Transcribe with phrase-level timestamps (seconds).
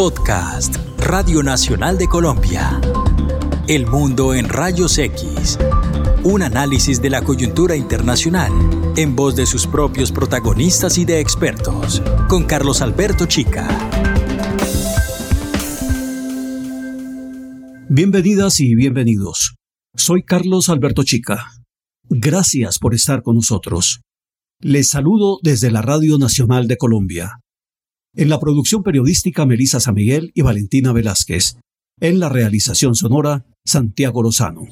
[0.00, 2.80] Podcast, Radio Nacional de Colombia.
[3.68, 5.58] El mundo en rayos X.
[6.24, 8.50] Un análisis de la coyuntura internacional
[8.96, 13.68] en voz de sus propios protagonistas y de expertos, con Carlos Alberto Chica.
[17.90, 19.56] Bienvenidas y bienvenidos.
[19.94, 21.44] Soy Carlos Alberto Chica.
[22.08, 24.00] Gracias por estar con nosotros.
[24.60, 27.40] Les saludo desde la Radio Nacional de Colombia.
[28.16, 31.58] En la producción periodística Melisa San Miguel y Valentina Velázquez.
[32.00, 34.62] En la realización sonora Santiago Lozano.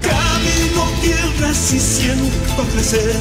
[0.00, 3.14] Camino tierras y siento crecer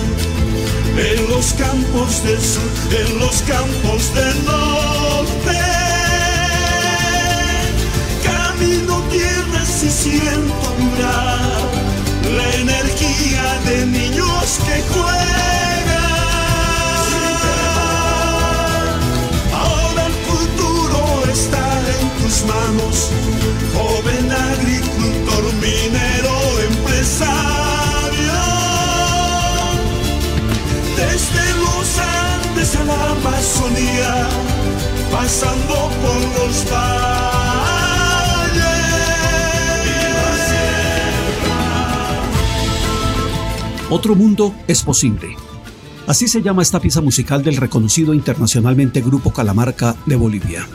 [0.97, 2.63] en los campos del sur,
[2.97, 5.57] en los campos del norte.
[8.23, 11.59] Camino tierras y siento vibrar
[12.33, 15.50] la energía de niños que juegan.
[22.45, 23.11] Manos,
[23.75, 26.35] joven agricultor, minero,
[26.69, 28.41] empresario.
[30.95, 34.27] Desde los Andes a la Amazonía,
[35.11, 37.11] pasando por los valles.
[43.89, 45.35] Otro mundo es posible.
[46.07, 50.65] Así se llama esta pieza musical del reconocido internacionalmente Grupo Calamarca de Bolivia.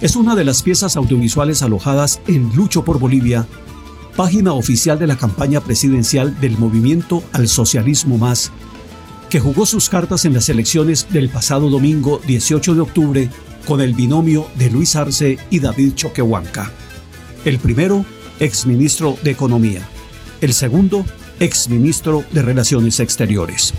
[0.00, 3.48] Es una de las piezas audiovisuales alojadas en Lucho por Bolivia,
[4.16, 8.52] página oficial de la campaña presidencial del Movimiento al Socialismo Más,
[9.28, 13.30] que jugó sus cartas en las elecciones del pasado domingo 18 de octubre
[13.66, 16.70] con el binomio de Luis Arce y David Choquehuanca.
[17.44, 18.04] El primero,
[18.38, 19.82] exministro de Economía.
[20.40, 21.04] El segundo,
[21.40, 23.74] exministro de Relaciones Exteriores.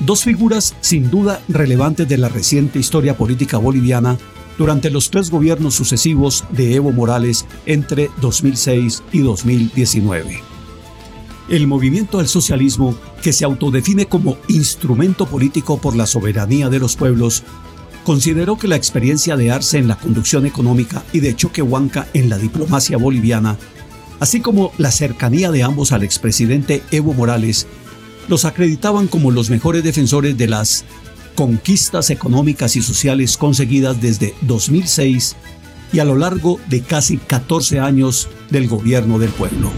[0.00, 4.16] Dos figuras sin duda relevantes de la reciente historia política boliviana
[4.58, 10.42] durante los tres gobiernos sucesivos de Evo Morales entre 2006 y 2019.
[11.48, 16.96] El movimiento al socialismo, que se autodefine como instrumento político por la soberanía de los
[16.96, 17.44] pueblos,
[18.04, 22.38] consideró que la experiencia de Arce en la conducción económica y de Choquehuanca en la
[22.38, 23.56] diplomacia boliviana,
[24.20, 27.66] así como la cercanía de ambos al expresidente Evo Morales,
[28.28, 30.84] los acreditaban como los mejores defensores de las
[31.36, 35.36] conquistas económicas y sociales conseguidas desde 2006
[35.92, 39.70] y a lo largo de casi 14 años del gobierno del pueblo.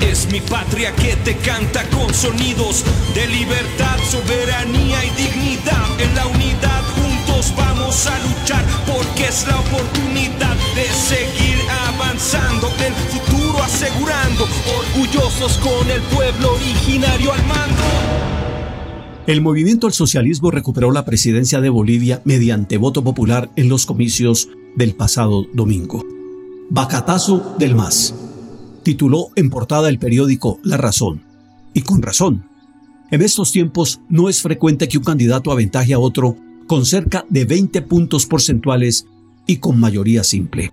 [0.00, 2.84] Es mi patria que te canta con sonidos
[3.14, 6.00] de libertad, soberanía y dignidad.
[6.00, 12.94] En la unidad juntos vamos a luchar porque es la oportunidad de seguir avanzando, el
[13.10, 18.51] futuro asegurando, orgullosos con el pueblo originario al mando.
[19.24, 24.48] El movimiento al socialismo recuperó la presidencia de Bolivia mediante voto popular en los comicios
[24.74, 26.04] del pasado domingo.
[26.70, 28.16] Bacatazo del MAS.
[28.82, 31.22] Tituló en portada el periódico La Razón.
[31.72, 32.48] Y con razón.
[33.12, 36.34] En estos tiempos no es frecuente que un candidato aventaje a otro
[36.66, 39.06] con cerca de 20 puntos porcentuales
[39.46, 40.72] y con mayoría simple.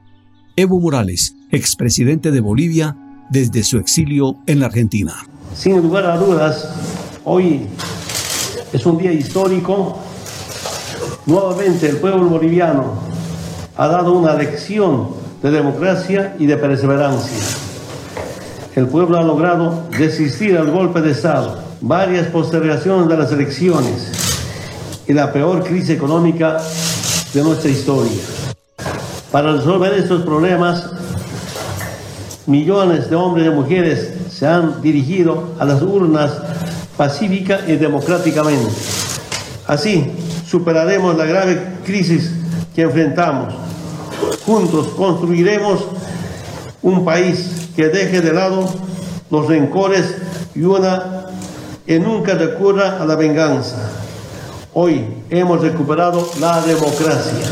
[0.55, 2.97] Evo Morales, expresidente de Bolivia,
[3.29, 5.13] desde su exilio en la Argentina.
[5.53, 6.73] Sin lugar a dudas,
[7.25, 7.67] hoy
[8.72, 9.97] es un día histórico.
[11.25, 12.94] Nuevamente el pueblo boliviano
[13.75, 15.09] ha dado una lección
[15.41, 17.38] de democracia y de perseverancia.
[18.75, 24.12] El pueblo ha logrado desistir al golpe de Estado, varias postergaciones de las elecciones
[25.07, 26.57] y la peor crisis económica
[27.34, 28.22] de nuestra historia.
[29.31, 30.90] Para resolver estos problemas,
[32.46, 36.31] millones de hombres y mujeres se han dirigido a las urnas
[36.99, 38.69] pacífica y democráticamente.
[39.67, 40.03] Así
[40.45, 42.29] superaremos la grave crisis
[42.75, 43.53] que enfrentamos.
[44.45, 45.79] Juntos construiremos
[46.81, 48.69] un país que deje de lado
[49.31, 50.13] los rencores
[50.53, 51.27] y una
[51.85, 53.77] que nunca recurra a la venganza.
[54.74, 57.47] Hoy hemos recuperado la democracia.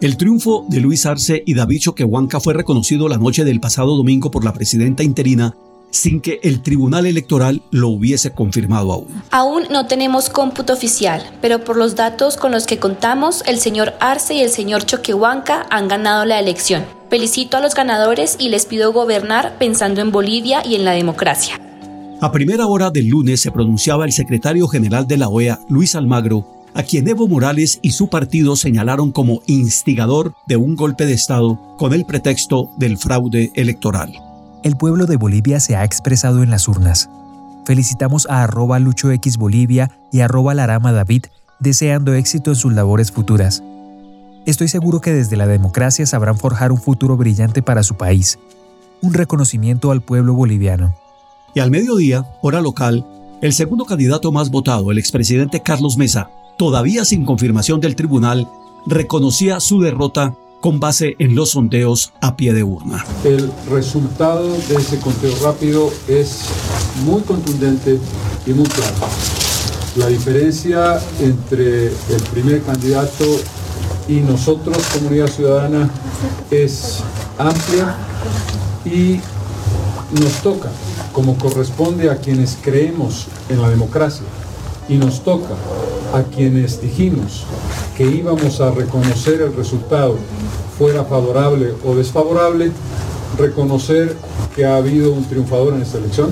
[0.00, 4.30] El triunfo de Luis Arce y David Choquehuanca fue reconocido la noche del pasado domingo
[4.30, 5.54] por la presidenta interina
[5.96, 9.22] sin que el Tribunal Electoral lo hubiese confirmado aún.
[9.30, 13.94] Aún no tenemos cómputo oficial, pero por los datos con los que contamos, el señor
[14.00, 16.84] Arce y el señor Choquehuanca han ganado la elección.
[17.10, 21.60] Felicito a los ganadores y les pido gobernar pensando en Bolivia y en la democracia.
[22.20, 26.46] A primera hora del lunes se pronunciaba el secretario general de la OEA, Luis Almagro,
[26.74, 31.58] a quien Evo Morales y su partido señalaron como instigador de un golpe de Estado
[31.78, 34.25] con el pretexto del fraude electoral
[34.66, 37.08] el pueblo de Bolivia se ha expresado en las urnas.
[37.64, 41.26] felicitamos a arroba luchoxbolivia y arroba larama david
[41.60, 43.62] deseando éxito en sus labores futuras.
[44.44, 48.40] Estoy seguro que desde la democracia sabrán forjar un futuro brillante para su país.
[49.02, 50.96] Un reconocimiento al pueblo boliviano.
[51.54, 53.06] Y al mediodía, hora local,
[53.42, 56.28] el segundo candidato más votado, el expresidente Carlos Mesa,
[56.58, 58.48] todavía sin confirmación del tribunal,
[58.84, 63.04] reconocía su derrota con base en los sondeos a pie de urna.
[63.24, 66.40] El resultado de ese conteo rápido es
[67.04, 67.98] muy contundente
[68.46, 68.94] y muy claro.
[69.96, 73.24] La diferencia entre el primer candidato
[74.08, 75.90] y nosotros, comunidad ciudadana,
[76.50, 77.02] es
[77.38, 77.96] amplia
[78.84, 79.20] y
[80.20, 80.68] nos toca,
[81.12, 84.26] como corresponde a quienes creemos en la democracia,
[84.88, 85.54] y nos toca
[86.14, 87.44] a quienes dijimos
[87.96, 90.16] que íbamos a reconocer el resultado,
[90.78, 92.70] fuera favorable o desfavorable,
[93.38, 94.16] reconocer
[94.54, 96.30] que ha habido un triunfador en esta elección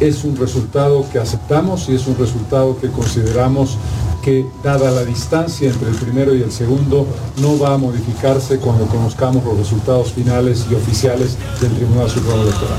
[0.00, 3.76] es un resultado que aceptamos y es un resultado que consideramos
[4.22, 7.06] que, dada la distancia entre el primero y el segundo,
[7.38, 12.78] no va a modificarse cuando conozcamos los resultados finales y oficiales del Tribunal Supremo Electoral.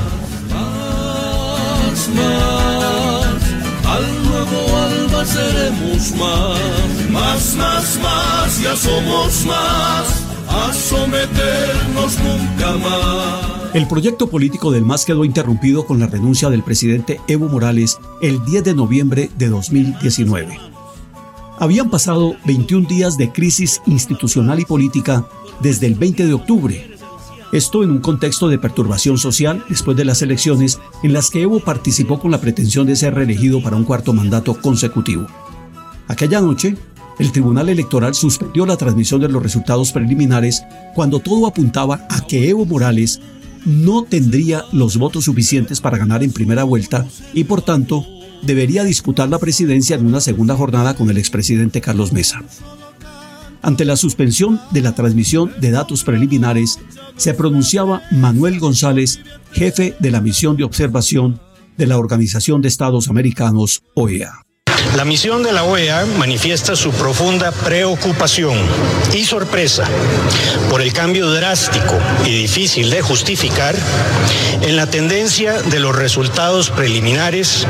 [5.26, 10.19] seremos más, más, más, más, ya somos más,
[13.72, 18.44] El proyecto político del MAS quedó interrumpido con la renuncia del presidente Evo Morales el
[18.44, 20.58] 10 de noviembre de 2019.
[21.58, 25.26] Habían pasado 21 días de crisis institucional y política
[25.60, 26.90] desde el 20 de octubre.
[27.52, 31.60] Esto en un contexto de perturbación social después de las elecciones en las que Evo
[31.60, 35.26] participó con la pretensión de ser reelegido para un cuarto mandato consecutivo.
[36.08, 36.76] Aquella noche,
[37.20, 40.64] el Tribunal Electoral suspendió la transmisión de los resultados preliminares
[40.94, 43.20] cuando todo apuntaba a que Evo Morales
[43.66, 48.06] no tendría los votos suficientes para ganar en primera vuelta y por tanto
[48.40, 52.42] debería disputar la presidencia en una segunda jornada con el expresidente Carlos Mesa.
[53.60, 56.78] Ante la suspensión de la transmisión de datos preliminares,
[57.16, 59.20] se pronunciaba Manuel González,
[59.52, 61.38] jefe de la misión de observación
[61.76, 64.49] de la Organización de Estados Americanos, OEA.
[64.96, 68.56] La misión de la OEA manifiesta su profunda preocupación
[69.14, 69.84] y sorpresa
[70.68, 71.96] por el cambio drástico
[72.26, 73.76] y difícil de justificar
[74.62, 77.66] en la tendencia de los resultados preliminares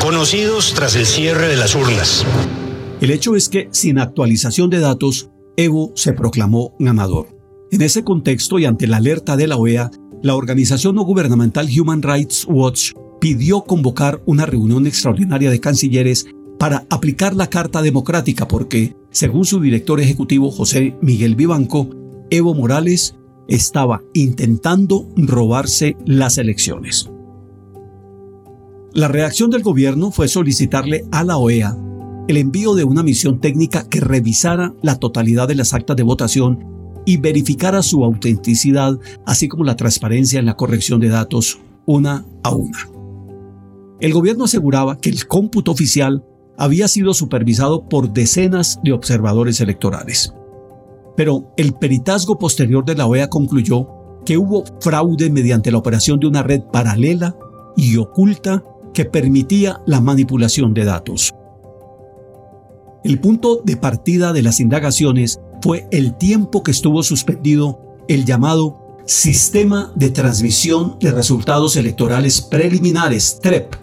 [0.00, 2.24] conocidos tras el cierre de las urnas.
[3.00, 7.28] El hecho es que, sin actualización de datos, Evo se proclamó ganador.
[7.72, 9.90] En ese contexto y ante la alerta de la OEA,
[10.22, 16.26] la organización no gubernamental Human Rights Watch pidió convocar una reunión extraordinaria de cancilleres
[16.64, 21.90] para aplicar la Carta Democrática porque, según su director ejecutivo José Miguel Vivanco,
[22.30, 23.16] Evo Morales
[23.48, 27.10] estaba intentando robarse las elecciones.
[28.94, 31.76] La reacción del gobierno fue solicitarle a la OEA
[32.28, 36.64] el envío de una misión técnica que revisara la totalidad de las actas de votación
[37.04, 42.54] y verificara su autenticidad, así como la transparencia en la corrección de datos una a
[42.54, 42.88] una.
[44.00, 46.24] El gobierno aseguraba que el cómputo oficial
[46.56, 50.34] había sido supervisado por decenas de observadores electorales.
[51.16, 53.88] Pero el peritazgo posterior de la OEA concluyó
[54.24, 57.36] que hubo fraude mediante la operación de una red paralela
[57.76, 61.34] y oculta que permitía la manipulación de datos.
[63.02, 68.80] El punto de partida de las indagaciones fue el tiempo que estuvo suspendido el llamado
[69.06, 73.74] Sistema de Transmisión de Resultados Electorales Preliminares, TREP,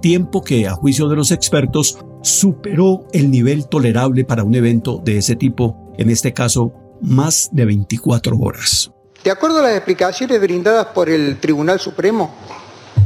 [0.00, 5.18] tiempo que, a juicio de los expertos, superó el nivel tolerable para un evento de
[5.18, 8.90] ese tipo, en este caso, más de 24 horas.
[9.22, 12.34] De acuerdo a las explicaciones brindadas por el Tribunal Supremo,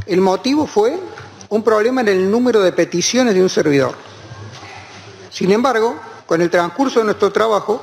[0.06, 0.98] el motivo fue
[1.48, 3.94] un problema en el número de peticiones de un servidor.
[5.30, 7.82] Sin embargo, con el transcurso de nuestro trabajo,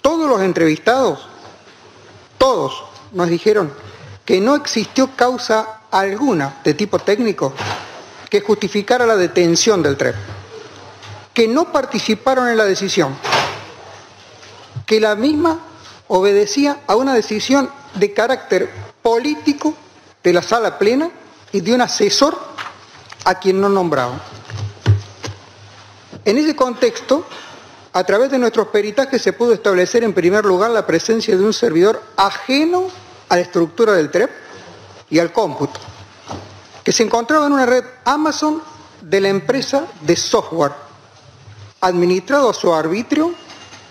[0.00, 1.26] todos los entrevistados,
[2.38, 3.72] todos nos dijeron
[4.24, 7.52] que no existió causa alguna de tipo técnico
[8.30, 10.14] que justificara la detención del TREP,
[11.34, 13.16] que no participaron en la decisión,
[14.86, 15.58] que la misma
[16.06, 18.70] obedecía a una decisión de carácter
[19.02, 19.74] político
[20.22, 21.10] de la sala plena
[21.52, 22.38] y de un asesor
[23.24, 24.22] a quien no nombraban.
[26.24, 27.26] En ese contexto,
[27.92, 31.52] a través de nuestros peritajes se pudo establecer en primer lugar la presencia de un
[31.52, 32.86] servidor ajeno
[33.28, 34.30] a la estructura del TREP
[35.08, 35.80] y al cómputo
[36.84, 38.62] que se encontraba en una red Amazon
[39.00, 40.72] de la empresa de software,
[41.80, 43.34] administrado a su arbitrio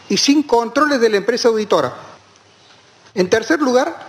[0.10, 1.94] y sin controles de la empresa auditora.
[3.14, 4.08] En tercer lugar,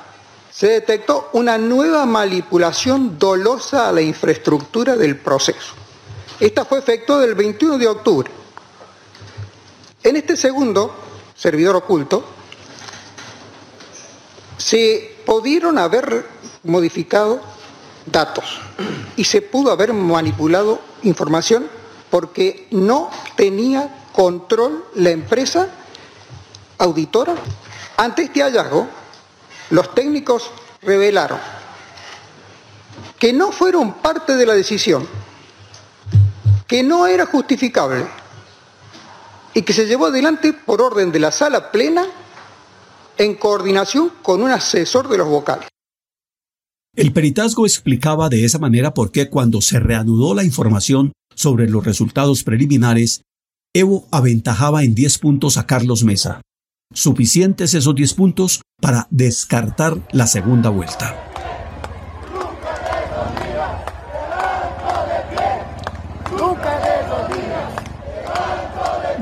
[0.50, 5.74] se detectó una nueva manipulación dolosa a la infraestructura del proceso.
[6.38, 8.30] Esta fue efecto del 21 de octubre.
[10.02, 10.94] En este segundo
[11.36, 12.24] servidor oculto,
[14.56, 16.26] se pudieron haber
[16.64, 17.40] modificado
[18.10, 18.60] datos
[19.16, 21.68] y se pudo haber manipulado información
[22.10, 25.68] porque no tenía control la empresa
[26.78, 27.34] auditora.
[27.96, 28.86] Ante este hallazgo,
[29.70, 30.50] los técnicos
[30.82, 31.38] revelaron
[33.18, 35.06] que no fueron parte de la decisión,
[36.66, 38.06] que no era justificable
[39.52, 42.06] y que se llevó adelante por orden de la sala plena
[43.18, 45.68] en coordinación con un asesor de los vocales.
[46.96, 51.84] El peritazgo explicaba de esa manera por qué cuando se reanudó la información sobre los
[51.84, 53.22] resultados preliminares,
[53.72, 56.40] Evo aventajaba en 10 puntos a Carlos Mesa.
[56.92, 61.14] Suficientes esos 10 puntos para descartar la segunda vuelta.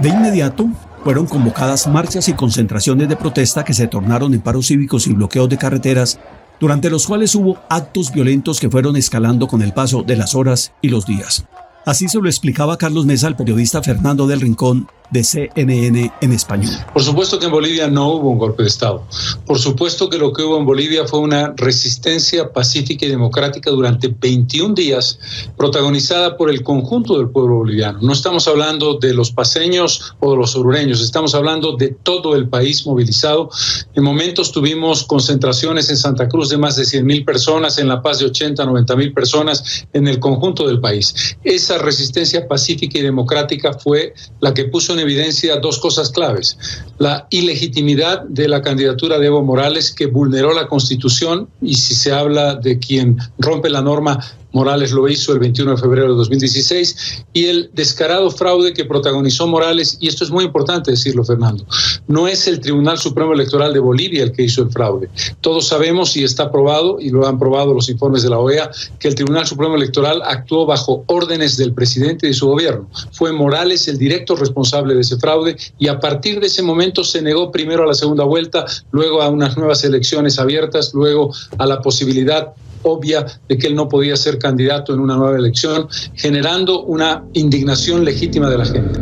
[0.01, 0.71] De inmediato,
[1.05, 5.51] fueron convocadas marchas y concentraciones de protesta que se tornaron en paros cívicos y bloqueos
[5.51, 6.19] de carreteras,
[6.61, 10.73] durante los cuales hubo actos violentos que fueron escalando con el paso de las horas
[10.83, 11.45] y los días.
[11.87, 16.73] Así se lo explicaba Carlos Mesa al periodista Fernando del Rincón de CNN en español.
[16.93, 19.05] Por supuesto que en Bolivia no hubo un golpe de Estado.
[19.47, 24.09] Por supuesto que lo que hubo en Bolivia fue una resistencia pacífica y democrática durante
[24.09, 25.19] 21 días,
[25.57, 27.99] protagonizada por el conjunto del pueblo boliviano.
[28.03, 32.49] No estamos hablando de los paseños o de los orureños, estamos hablando de todo el
[32.49, 33.51] país movilizado.
[33.95, 38.03] En momentos tuvimos concentraciones en Santa Cruz de más de 100 mil personas, en La
[38.03, 41.37] Paz de 80, 90 mil personas, en el conjunto del país.
[41.45, 46.59] Esa resistencia pacífica y democrática fue la que puso en evidencia dos cosas claves.
[46.99, 52.13] La ilegitimidad de la candidatura de Evo Morales que vulneró la Constitución y si se
[52.13, 54.19] habla de quien rompe la norma,
[54.53, 59.47] Morales lo hizo el 21 de febrero de 2016, y el descarado fraude que protagonizó
[59.47, 61.65] Morales, y esto es muy importante decirlo, Fernando,
[62.07, 65.09] no es el Tribunal Supremo Electoral de Bolivia el que hizo el fraude.
[65.41, 69.09] Todos sabemos y está probado, y lo han probado los informes de la OEA, que
[69.09, 72.89] el Tribunal Supremo Electoral actuó bajo órdenes del presidente y de su gobierno.
[73.13, 77.23] Fue Morales el directo responsable de ese fraude, y a partir de ese momento se
[77.23, 81.81] negó primero a la segunda vuelta, luego a unas nuevas elecciones abiertas, luego a la
[81.83, 87.25] posibilidad obvia de que él no podía ser candidato en una nueva elección, generando una
[87.33, 89.01] indignación legítima de la gente.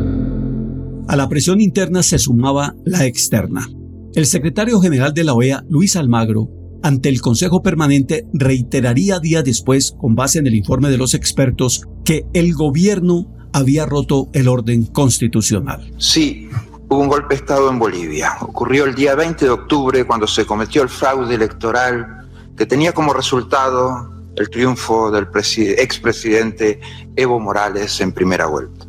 [1.08, 3.68] A la presión interna se sumaba la externa.
[4.14, 6.48] El secretario general de la OEA, Luis Almagro,
[6.82, 11.82] ante el Consejo Permanente reiteraría días después, con base en el informe de los expertos,
[12.04, 15.92] que el gobierno había roto el orden constitucional.
[15.98, 16.48] Sí,
[16.88, 18.32] hubo un golpe de Estado en Bolivia.
[18.40, 22.25] Ocurrió el día 20 de octubre cuando se cometió el fraude electoral
[22.56, 26.80] que tenía como resultado el triunfo del expresidente
[27.16, 28.86] Evo Morales en primera vuelta.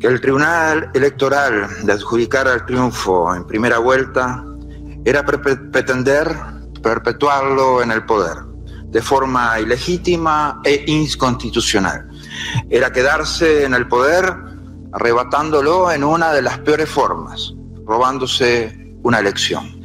[0.00, 4.44] Que el Tribunal Electoral le adjudicara el triunfo en primera vuelta
[5.04, 6.34] era pretender
[6.82, 8.36] perpetuarlo en el poder
[8.90, 12.08] de forma ilegítima e inconstitucional.
[12.68, 14.34] Era quedarse en el poder
[14.92, 17.54] arrebatándolo en una de las peores formas,
[17.86, 19.80] robándose una elección.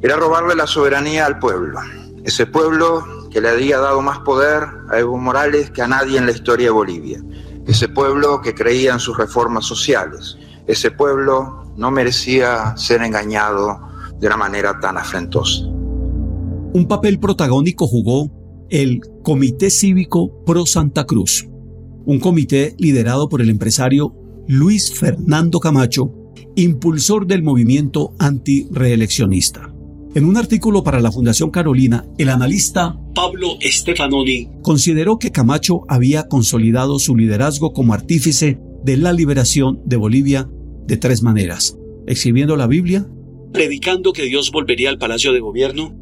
[0.00, 1.78] Era robarle la soberanía al pueblo,
[2.24, 6.26] ese pueblo que le había dado más poder a Evo Morales que a nadie en
[6.26, 7.22] la historia de Bolivia.
[7.66, 10.36] Ese pueblo que creía en sus reformas sociales.
[10.66, 13.80] Ese pueblo no merecía ser engañado
[14.18, 15.62] de una manera tan afrentosa.
[16.72, 18.30] Un papel protagónico jugó
[18.68, 21.48] el Comité Cívico Pro Santa Cruz,
[22.04, 24.14] un comité liderado por el empresario
[24.46, 26.12] Luis Fernando Camacho,
[26.54, 29.72] impulsor del movimiento antireeleccionista.
[30.12, 36.26] En un artículo para la Fundación Carolina, el analista Pablo Stefanoni consideró que Camacho había
[36.26, 40.50] consolidado su liderazgo como artífice de la liberación de Bolivia
[40.88, 43.06] de tres maneras, exhibiendo la Biblia,
[43.52, 45.96] predicando que Dios volvería al Palacio de Gobierno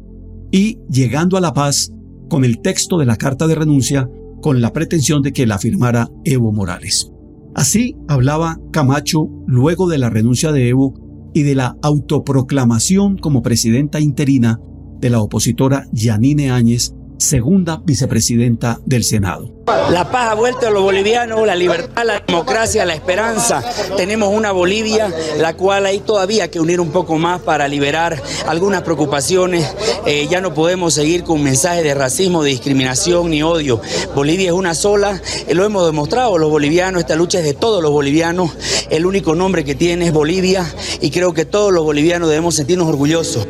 [0.51, 1.91] y llegando a la paz
[2.29, 4.09] con el texto de la carta de renuncia
[4.41, 7.11] con la pretensión de que la firmara Evo Morales.
[7.53, 13.99] Así hablaba Camacho luego de la renuncia de Evo y de la autoproclamación como presidenta
[13.99, 14.59] interina
[14.99, 19.51] de la opositora Yanine Áñez, segunda vicepresidenta del Senado.
[19.91, 23.63] La paz ha vuelto a los bolivianos, la libertad, la democracia, la esperanza.
[23.97, 28.81] Tenemos una Bolivia, la cual hay todavía que unir un poco más para liberar algunas
[28.83, 29.67] preocupaciones.
[30.05, 33.81] Eh, ya no podemos seguir con mensajes de racismo, de discriminación ni odio.
[34.15, 37.83] Bolivia es una sola, eh, lo hemos demostrado los bolivianos, esta lucha es de todos
[37.83, 38.51] los bolivianos.
[38.89, 40.65] El único nombre que tiene es Bolivia
[41.01, 43.45] y creo que todos los bolivianos debemos sentirnos orgullosos.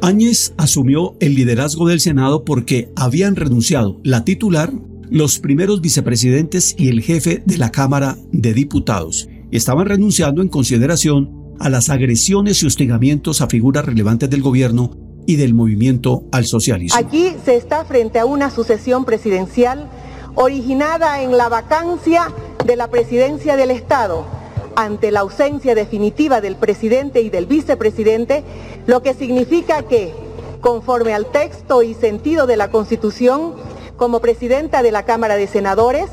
[0.00, 4.72] Áñez asumió el liderazgo del Senado porque habían renunciado la titular,
[5.10, 9.28] los primeros vicepresidentes y el jefe de la Cámara de Diputados.
[9.50, 15.36] Estaban renunciando en consideración a las agresiones y hostigamientos a figuras relevantes del gobierno y
[15.36, 16.98] del movimiento al socialismo.
[16.98, 19.90] Aquí se está frente a una sucesión presidencial
[20.36, 22.32] originada en la vacancia
[22.64, 24.26] de la presidencia del Estado
[24.76, 28.44] ante la ausencia definitiva del presidente y del vicepresidente,
[28.86, 30.12] lo que significa que,
[30.60, 33.54] conforme al texto y sentido de la Constitución,
[33.96, 36.08] como presidenta de la Cámara de Senadores,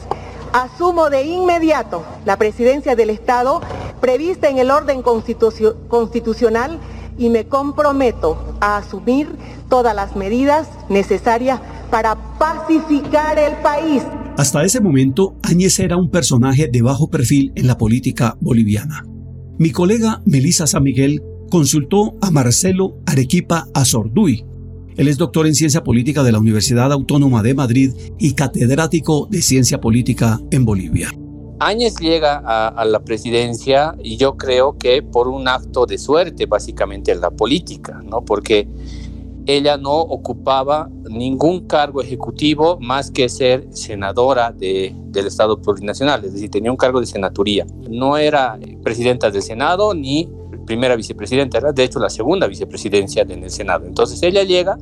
[0.54, 3.62] asumo de inmediato la presidencia del Estado
[4.00, 6.80] prevista en el orden constitucional
[7.18, 9.36] y me comprometo a asumir
[9.70, 11.60] todas las medidas necesarias
[11.90, 14.04] para pacificar el país.
[14.38, 19.06] Hasta ese momento, Áñez era un personaje de bajo perfil en la política boliviana.
[19.58, 24.46] Mi colega Melissa San Miguel consultó a Marcelo Arequipa Azorduy.
[24.98, 29.42] Él es doctor en ciencia política de la Universidad Autónoma de Madrid y catedrático de
[29.42, 31.12] ciencia política en Bolivia.
[31.60, 37.14] Áñez llega a, la presidencia y yo creo que por un acto de suerte básicamente
[37.14, 38.26] en la política, ¿no?
[38.26, 38.68] Porque
[39.46, 46.34] ella no ocupaba ningún cargo ejecutivo más que ser senadora de, del Estado plurinacional, es
[46.34, 47.66] decir, tenía un cargo de senaturía.
[47.90, 50.28] No era presidenta del Senado ni
[50.66, 53.86] primera vicepresidenta, era de hecho la segunda vicepresidencia en el Senado.
[53.86, 54.78] Entonces ella llega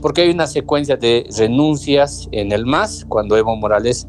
[0.00, 4.06] porque hay una secuencia de renuncias en el MAS cuando Evo Morales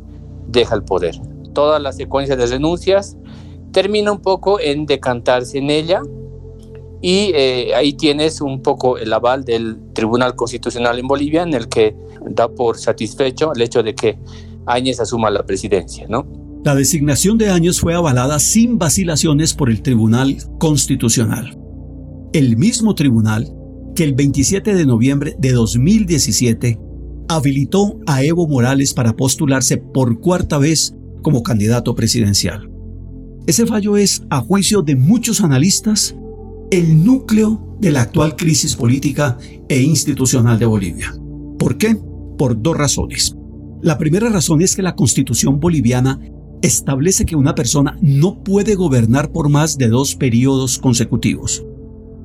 [0.48, 1.16] deja el poder.
[1.54, 3.18] Toda la secuencia de renuncias
[3.72, 6.02] termina un poco en decantarse en ella
[7.02, 11.70] y eh, ahí tienes un poco el aval del Tribunal Constitucional en Bolivia en el
[11.70, 11.96] que
[12.30, 14.18] da por satisfecho el hecho de que
[14.66, 16.28] Áñez asuma la presidencia, ¿no?
[16.66, 21.58] La designación de Áñez fue avalada sin vacilaciones por el Tribunal Constitucional.
[22.34, 23.56] El mismo tribunal
[23.96, 26.80] que el 27 de noviembre de 2017
[27.30, 32.70] habilitó a Evo Morales para postularse por cuarta vez como candidato presidencial.
[33.48, 36.16] Ese fallo es, a juicio de muchos analistas,
[36.72, 41.14] el núcleo de la actual crisis política e institucional de Bolivia.
[41.58, 41.98] ¿Por qué?
[42.38, 43.36] Por dos razones.
[43.82, 46.20] La primera razón es que la constitución boliviana
[46.62, 51.64] establece que una persona no puede gobernar por más de dos periodos consecutivos.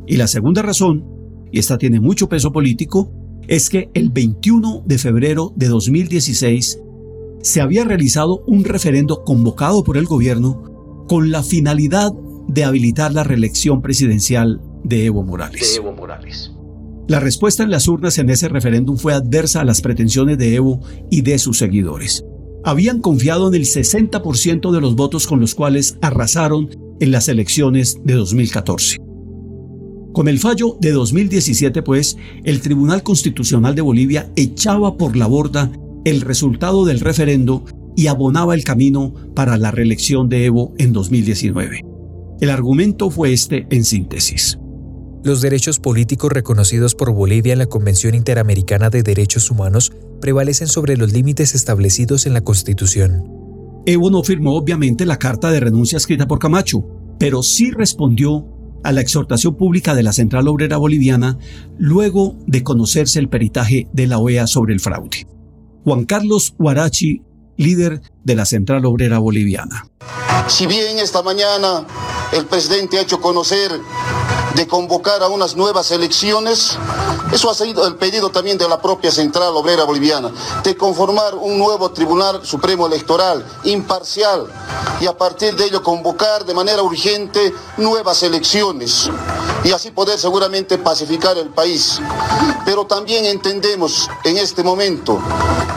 [0.07, 1.05] Y la segunda razón,
[1.53, 3.13] y esta tiene mucho peso político,
[3.47, 6.81] es que el 21 de febrero de 2016
[7.41, 10.63] se había realizado un referendo convocado por el gobierno
[11.09, 12.13] con la finalidad
[12.49, 15.81] de habilitar la reelección presidencial de Evo Morales.
[17.07, 20.81] La respuesta en las urnas en ese referéndum fue adversa a las pretensiones de Evo
[21.11, 22.25] y de sus seguidores.
[22.65, 27.99] Habían confiado en el 60% de los votos con los cuales arrasaron en las elecciones
[28.05, 28.97] de 2014.
[30.15, 35.71] Con el fallo de 2017, pues, el Tribunal Constitucional de Bolivia echaba por la borda
[36.05, 37.65] el resultado del referendo
[37.97, 41.94] y abonaba el camino para la reelección de Evo en 2019.
[42.41, 44.59] El argumento fue este en síntesis.
[45.23, 50.97] Los derechos políticos reconocidos por Bolivia en la Convención Interamericana de Derechos Humanos prevalecen sobre
[50.97, 53.25] los límites establecidos en la Constitución.
[53.87, 56.85] Evo no firmó obviamente la carta de renuncia escrita por Camacho,
[57.19, 58.47] pero sí respondió
[58.83, 61.39] a la exhortación pública de la Central Obrera Boliviana
[61.79, 65.27] luego de conocerse el peritaje de la OEA sobre el fraude.
[65.85, 67.23] Juan Carlos Huarachi,
[67.57, 69.87] líder de la Central Obrera Boliviana.
[70.49, 71.87] Si bien esta mañana
[72.35, 73.81] el presidente ha hecho conocer
[74.55, 76.77] de convocar a unas nuevas elecciones.
[77.33, 80.31] Eso ha sido el pedido también de la propia Central Obrera Boliviana,
[80.63, 84.47] de conformar un nuevo Tribunal Supremo Electoral imparcial
[85.01, 89.11] y a partir de ello convocar de manera urgente nuevas elecciones
[89.65, 92.01] y así poder seguramente pacificar el país.
[92.65, 95.19] Pero también entendemos en este momento,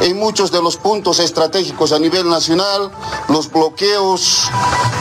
[0.02, 2.92] en muchos de los puntos estratégicos a nivel nacional,
[3.30, 4.50] los bloqueos,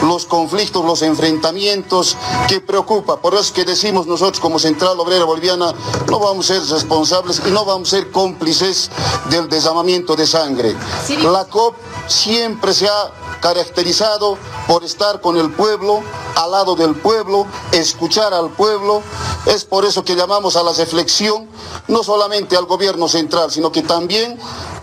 [0.03, 2.15] los conflictos, los enfrentamientos
[2.47, 3.17] que preocupa.
[3.17, 5.73] Por eso es que decimos nosotros como Central Obrera Boliviana,
[6.09, 8.89] no vamos a ser responsables y no vamos a ser cómplices
[9.29, 10.75] del desarmamiento de sangre.
[11.23, 11.75] La COP
[12.07, 14.37] siempre se ha caracterizado
[14.67, 16.01] por estar con el pueblo,
[16.35, 19.01] al lado del pueblo, escuchar al pueblo.
[19.45, 21.47] Es por eso que llamamos a la reflexión,
[21.87, 24.37] no solamente al gobierno central, sino que también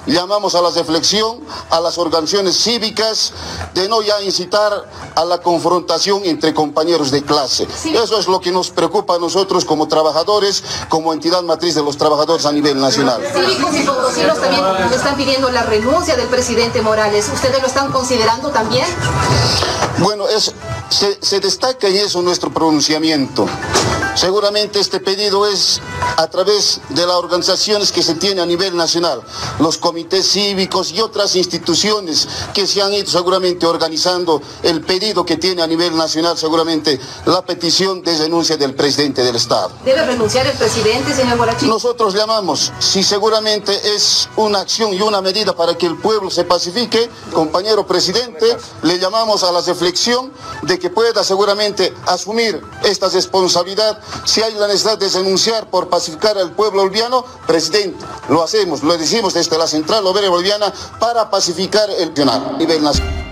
[0.07, 1.40] llamamos a la reflexión
[1.71, 3.33] a las organizaciones cívicas
[3.75, 7.67] de no ya incitar a la confrontación entre compañeros de clase.
[7.85, 11.97] Eso es lo que nos preocupa a nosotros como trabajadores, como entidad matriz de los
[11.97, 13.23] trabajadores a nivel nacional.
[13.33, 17.29] Cívicos y potosinos también están pidiendo la renuncia del presidente Morales.
[17.33, 18.87] ¿Ustedes lo están considerando también?
[19.99, 20.53] Bueno, es,
[20.88, 23.47] se, se destaca en eso nuestro pronunciamiento
[24.14, 25.81] Seguramente este pedido es
[26.16, 29.20] a través de las organizaciones que se tienen a nivel nacional,
[29.59, 35.37] los comités cívicos y otras instituciones que se han ido seguramente organizando el pedido que
[35.37, 39.72] tiene a nivel nacional seguramente la petición de denuncia del presidente del Estado.
[39.85, 41.66] ¿Debe renunciar el presidente, señor Guarachi?
[41.66, 46.44] Nosotros llamamos, si seguramente es una acción y una medida para que el pueblo se
[46.44, 54.04] pacifique, compañero presidente, le llamamos a la reflexión de que pueda seguramente asumir esta responsabilidad
[54.25, 58.97] si hay la necesidad de denunciar por pacificar al pueblo boliviano, presidente, lo hacemos, lo
[58.97, 63.25] decimos desde la Central Obrera Boliviana para pacificar el a nivel nacional.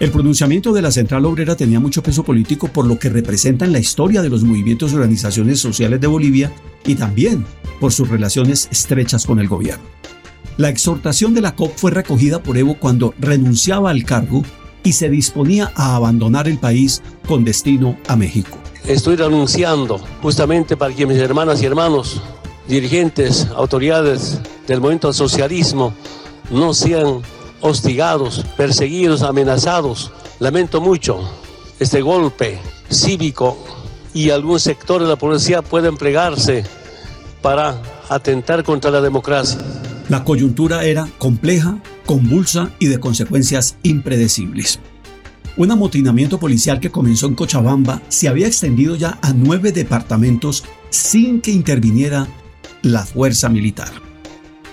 [0.00, 3.72] El pronunciamiento de la Central Obrera tenía mucho peso político por lo que representa en
[3.72, 6.52] la historia de los movimientos y organizaciones sociales de Bolivia
[6.84, 7.46] y también
[7.80, 9.84] por sus relaciones estrechas con el gobierno.
[10.56, 14.42] La exhortación de la COP fue recogida por Evo cuando renunciaba al cargo
[14.82, 18.58] y se disponía a abandonar el país con destino a México.
[18.86, 22.20] Estoy renunciando justamente para que mis hermanas y hermanos,
[22.68, 25.94] dirigentes, autoridades del movimiento al socialismo,
[26.50, 27.22] no sean
[27.62, 30.12] hostigados, perseguidos, amenazados.
[30.38, 31.18] Lamento mucho
[31.80, 32.58] este golpe
[32.90, 33.56] cívico
[34.12, 36.64] y algún sector de la policía puede emplearse
[37.40, 39.60] para atentar contra la democracia.
[40.10, 44.78] La coyuntura era compleja, convulsa y de consecuencias impredecibles.
[45.56, 51.40] Un amotinamiento policial que comenzó en Cochabamba se había extendido ya a nueve departamentos sin
[51.40, 52.26] que interviniera
[52.82, 53.92] la fuerza militar.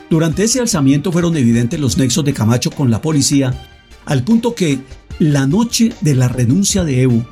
[0.09, 3.69] Durante ese alzamiento fueron evidentes los nexos de Camacho con la policía,
[4.05, 4.79] al punto que,
[5.19, 7.25] la noche de la renuncia de Evo,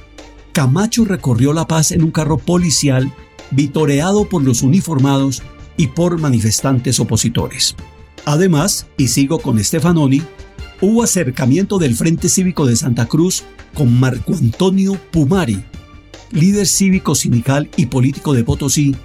[0.53, 3.12] Camacho recorrió La Paz en un carro policial
[3.49, 5.41] vitoreado por los uniformados
[5.75, 7.75] y por manifestantes opositores.
[8.25, 10.21] Además, y sigo con Stefanoni,
[10.82, 15.63] hubo acercamiento del Frente Cívico de Santa Cruz con Marco Antonio Pumari,
[16.32, 18.96] líder cívico sindical y político de Potosí,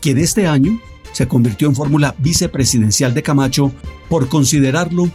[0.00, 0.80] quien este año
[1.12, 3.72] se convirtió en fórmula vicepresidencial de Camacho
[4.08, 5.10] por considerarlo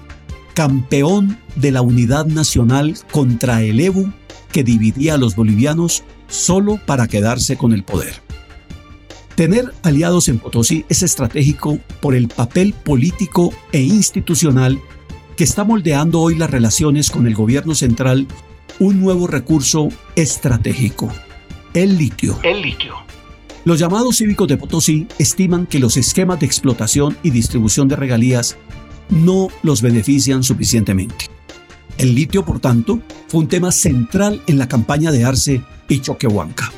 [0.54, 4.12] campeón de la unidad nacional contra el Evo
[4.52, 8.22] que dividía a los bolivianos solo para quedarse con el poder.
[9.36, 14.80] Tener aliados en Potosí es estratégico por el papel político e institucional
[15.36, 18.28] que está moldeando hoy las relaciones con el gobierno central
[18.80, 21.12] un nuevo recurso estratégico,
[21.74, 22.40] el litio.
[22.44, 22.96] El litio.
[23.64, 28.58] Los llamados cívicos de Potosí estiman que los esquemas de explotación y distribución de regalías
[29.10, 31.30] no los benefician suficientemente.
[31.98, 36.72] El litio, por tanto, fue un tema central en la campaña de Arce y Choquehuanca.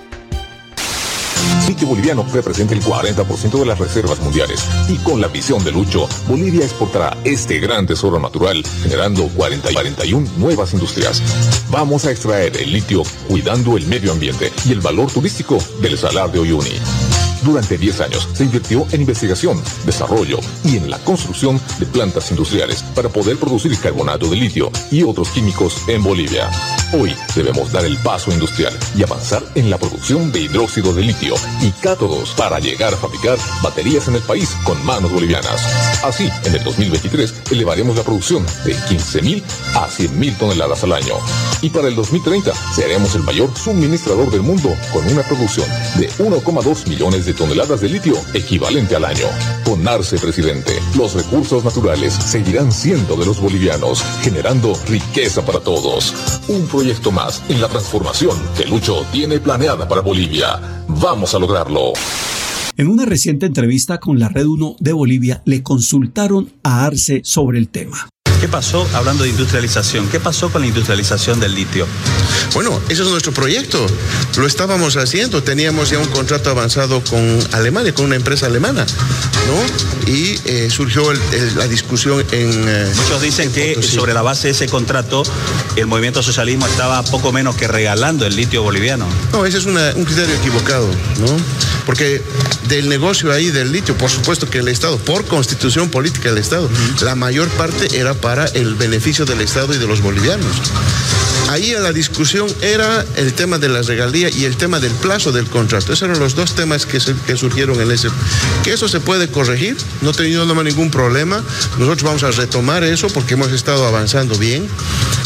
[1.62, 5.72] El litio boliviano representa el 40% de las reservas mundiales y con la visión de
[5.72, 11.22] Lucho, Bolivia exportará este gran tesoro natural generando 40 y 41 nuevas industrias.
[11.70, 16.32] Vamos a extraer el litio cuidando el medio ambiente y el valor turístico del Salar
[16.32, 16.80] de Uyuni.
[17.44, 22.84] Durante 10 años se invirtió en investigación, desarrollo y en la construcción de plantas industriales
[22.96, 26.50] para poder producir carbonato de litio y otros químicos en Bolivia.
[26.94, 31.36] Hoy debemos dar el paso industrial y avanzar en la producción de hidróxido de litio
[31.62, 35.62] y cátodos para llegar a fabricar baterías en el país con manos bolivianas.
[36.06, 39.44] Así, en el 2023 elevaremos la producción de 15.000
[39.76, 41.16] a 100.000 toneladas al año.
[41.62, 46.88] Y para el 2030 seremos el mayor suministrador del mundo con una producción de 1,2
[46.88, 49.28] millones de toneladas de litio equivalente al año.
[49.66, 56.14] Con Arce, presidente, los recursos naturales seguirán siendo de los bolivianos, generando riqueza para todos.
[56.78, 60.86] Proyecto más en la transformación que Lucho tiene planeada para Bolivia.
[60.88, 61.94] Vamos a lograrlo.
[62.78, 67.58] En una reciente entrevista con la Red 1 de Bolivia le consultaron a Arce sobre
[67.58, 68.08] el tema.
[68.40, 71.88] ¿Qué pasó, hablando de industrialización, qué pasó con la industrialización del litio?
[72.54, 73.86] Bueno, ese es nuestro proyecto.
[74.38, 75.42] Lo estábamos haciendo.
[75.42, 78.86] Teníamos ya un contrato avanzado con Alemania, con una empresa alemana,
[79.48, 80.12] ¿no?
[80.12, 81.12] Y eh, surgió
[81.56, 82.66] la discusión en...
[82.68, 85.24] Eh, Muchos dicen que sobre la base de ese contrato
[85.76, 89.08] el movimiento socialismo estaba poco menos que regalando el litio boliviano.
[89.32, 90.88] No, ese es un criterio equivocado,
[91.20, 91.28] ¿no?
[91.86, 92.22] Porque
[92.68, 96.70] del negocio ahí del litio, por supuesto que el Estado, por constitución política del Estado,
[97.02, 100.52] la mayor parte era para el beneficio del Estado y de los bolivianos.
[101.50, 105.46] Ahí la discusión era el tema de la regalía y el tema del plazo del
[105.46, 105.94] contrato.
[105.94, 108.10] Esos eran los dos temas que, surgieron en ese.
[108.66, 111.42] Que eso se puede corregir, no teniendo ningún problema.
[111.78, 114.68] Nosotros vamos a retomar eso porque hemos estado avanzando bien.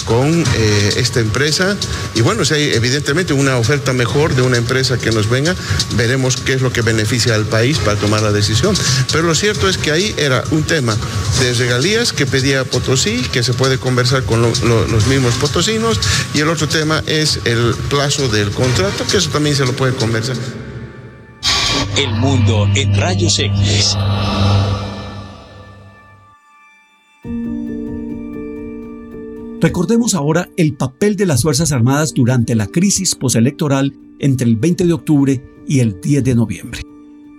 [0.06, 1.78] con eh, esta empresa.
[2.16, 5.56] Y bueno, si hay evidentemente una oferta mejor de una empresa que nos venga,
[5.96, 8.76] veremos qué es lo que beneficia al país para tomar la decisión.
[9.12, 10.98] Pero lo cierto es que ahí era un tema
[11.40, 15.98] de regalías que pedía Potosí, que se puede conversar con los mismos potosinos,
[16.34, 19.96] y el otro tema es el plazo del contrato, que eso también se lo puede
[19.96, 20.36] conversar.
[21.98, 23.96] El mundo en rayos X.
[29.62, 34.86] Recordemos ahora el papel de las Fuerzas Armadas durante la crisis postelectoral entre el 20
[34.86, 36.82] de octubre y el 10 de noviembre.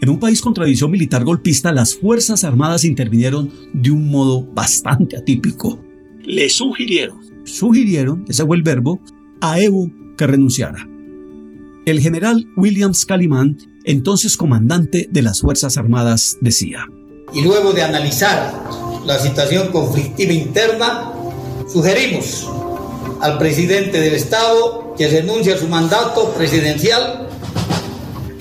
[0.02, 5.16] En un país con tradición militar golpista, las Fuerzas Armadas intervinieron de un modo bastante
[5.16, 5.78] atípico.
[6.24, 9.00] Le sugirieron, sugirieron, ese fue el verbo,
[9.40, 9.88] a Evo
[10.18, 10.88] que renunciara.
[11.86, 16.84] El general Williams Calimán, entonces comandante de las Fuerzas Armadas, decía.
[17.32, 18.52] Y luego de analizar
[19.06, 21.12] la situación conflictiva interna,
[21.72, 22.48] Sugerimos
[23.20, 27.28] al presidente del Estado que renuncie a su mandato presidencial,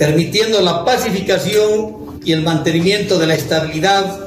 [0.02, 4.20] permitiendo la pacificación y el mantenimiento de la estabilidad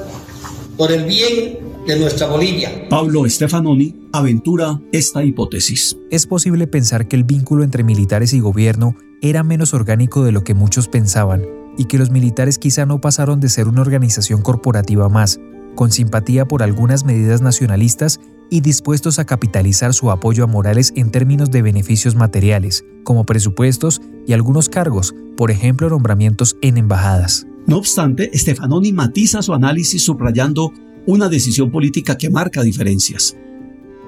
[0.77, 2.87] por el bien de nuestra Bolivia.
[2.87, 5.97] Pablo Stefanoni aventura esta hipótesis.
[6.11, 10.45] Es posible pensar que el vínculo entre militares y gobierno era menos orgánico de lo
[10.45, 11.43] que muchos pensaban
[11.77, 15.41] y que los militares quizá no pasaron de ser una organización corporativa más,
[15.75, 21.11] con simpatía por algunas medidas nacionalistas y dispuestos a capitalizar su apoyo a Morales en
[21.11, 27.45] términos de beneficios materiales, como presupuestos y algunos cargos, por ejemplo nombramientos en embajadas.
[27.67, 30.71] No obstante, Stefanoni matiza su análisis subrayando
[31.07, 33.35] una decisión política que marca diferencias.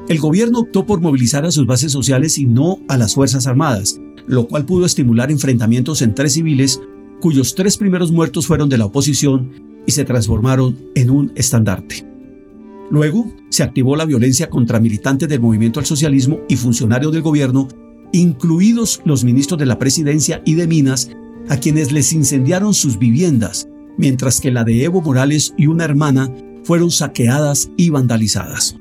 [0.08, 4.00] El gobierno optó por movilizar a sus bases sociales y no a las Fuerzas Armadas,
[4.26, 6.80] lo cual pudo estimular enfrentamientos entre civiles
[7.19, 9.52] cuyos tres primeros muertos fueron de la oposición
[9.86, 12.07] y se transformaron en un estandarte.
[12.89, 17.67] Luego se activó la violencia contra militantes del movimiento al socialismo y funcionarios del gobierno,
[18.13, 21.10] incluidos los ministros de la presidencia y de Minas,
[21.50, 26.34] a quienes les incendiaron sus viviendas, mientras que la de Evo Morales y una hermana
[26.63, 28.78] fueron saqueadas y vandalizadas.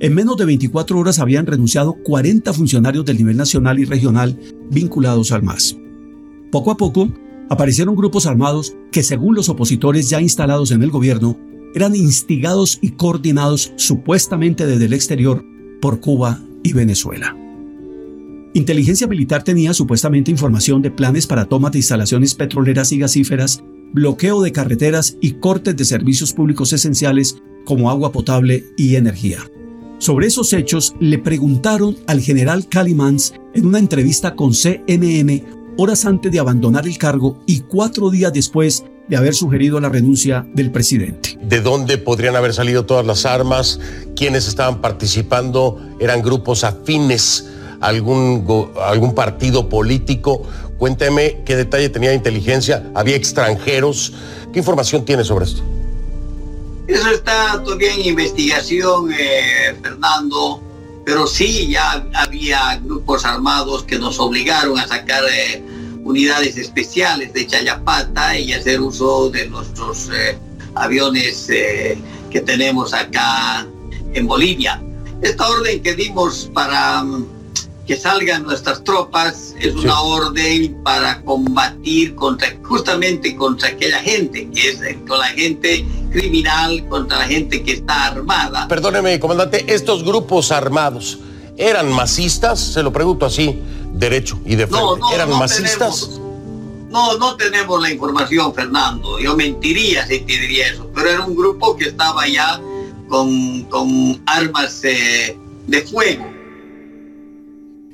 [0.00, 4.38] En menos de 24 horas habían renunciado 40 funcionarios del nivel nacional y regional
[4.70, 5.76] vinculados al MAS.
[6.52, 7.10] Poco a poco,
[7.50, 11.36] aparecieron grupos armados que, según los opositores ya instalados en el gobierno,
[11.74, 15.44] eran instigados y coordinados supuestamente desde el exterior
[15.80, 17.36] por Cuba y Venezuela.
[18.54, 24.42] Inteligencia militar tenía supuestamente información de planes para tomas de instalaciones petroleras y gasíferas, bloqueo
[24.42, 29.38] de carreteras y cortes de servicios públicos esenciales como agua potable y energía.
[29.98, 35.44] Sobre esos hechos le preguntaron al general Calimans en una entrevista con CNN
[35.76, 40.46] horas antes de abandonar el cargo y cuatro días después de haber sugerido la renuncia
[40.52, 41.38] del presidente.
[41.42, 43.80] ¿De dónde podrían haber salido todas las armas?
[44.14, 45.80] ¿Quiénes estaban participando?
[45.98, 47.48] ¿Eran grupos afines
[47.80, 48.44] a algún,
[48.82, 50.42] algún partido político?
[50.76, 52.90] Cuénteme qué detalle tenía de inteligencia.
[52.94, 54.12] ¿Había extranjeros?
[54.52, 55.62] ¿Qué información tiene sobre esto?
[56.86, 60.62] Eso está todavía en investigación, eh, Fernando,
[61.04, 65.62] pero sí ya había grupos armados que nos obligaron a sacar eh,
[66.08, 70.38] unidades especiales de Chayapata y hacer uso de nuestros eh,
[70.74, 71.98] aviones eh,
[72.30, 73.66] que tenemos acá
[74.14, 74.82] en Bolivia.
[75.20, 77.26] Esta orden que dimos para mm,
[77.86, 84.70] que salgan nuestras tropas es una orden para combatir contra justamente contra aquella gente, que
[84.70, 88.66] es eh, con la gente criminal, contra la gente que está armada.
[88.66, 91.18] Perdóneme, comandante, estos grupos armados
[91.58, 93.60] eran masistas, se lo pregunto así,
[93.98, 95.00] derecho y de frente.
[95.14, 96.20] ¿Eran masistas?
[96.90, 99.18] no, no tenemos la información, Fernando.
[99.18, 100.90] Yo mentiría si te diría eso.
[100.94, 102.60] Pero era un grupo que estaba ya
[103.08, 106.26] con, con armas eh, de fuego.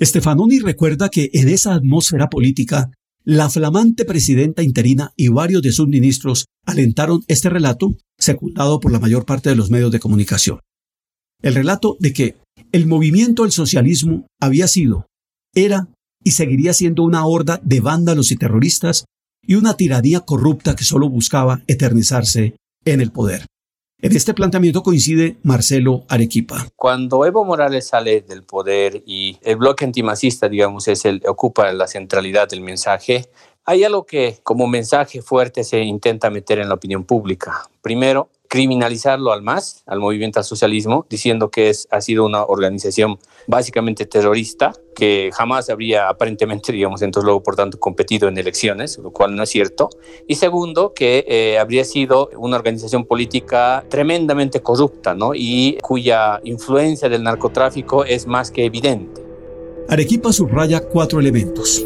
[0.01, 2.91] Stefanoni recuerda que en esa atmósfera política,
[3.25, 9.01] la flamante presidenta interina y varios de sus ministros alentaron este relato, secundado por la
[9.01, 10.61] mayor parte de los medios de comunicación.
[11.43, 12.37] El relato de que
[12.73, 15.07] el movimiento al socialismo había sido,
[15.55, 15.89] era
[16.25, 19.05] y seguiría siendo una horda de vándalos y terroristas
[19.47, 23.47] y una tiranía corrupta que solo buscaba eternizarse en el poder.
[24.01, 26.67] En este planteamiento coincide Marcelo Arequipa.
[26.77, 31.87] Cuando Evo Morales sale del poder y el bloque antimacista, digamos, es el ocupa la
[31.87, 33.27] centralidad del mensaje,
[33.65, 37.71] hay algo que como mensaje fuerte se intenta meter en la opinión pública.
[37.81, 43.19] Primero, criminalizarlo al más, al movimiento al socialismo, diciendo que es, ha sido una organización
[43.49, 49.11] básicamente terrorista, que jamás habría aparentemente, digamos, entonces luego, por tanto, competido en elecciones, lo
[49.11, 49.89] cual no es cierto.
[50.29, 55.33] Y segundo, que eh, habría sido una organización política tremendamente corrupta, ¿no?
[55.35, 59.21] Y cuya influencia del narcotráfico es más que evidente.
[59.89, 61.85] Arequipa subraya cuatro elementos.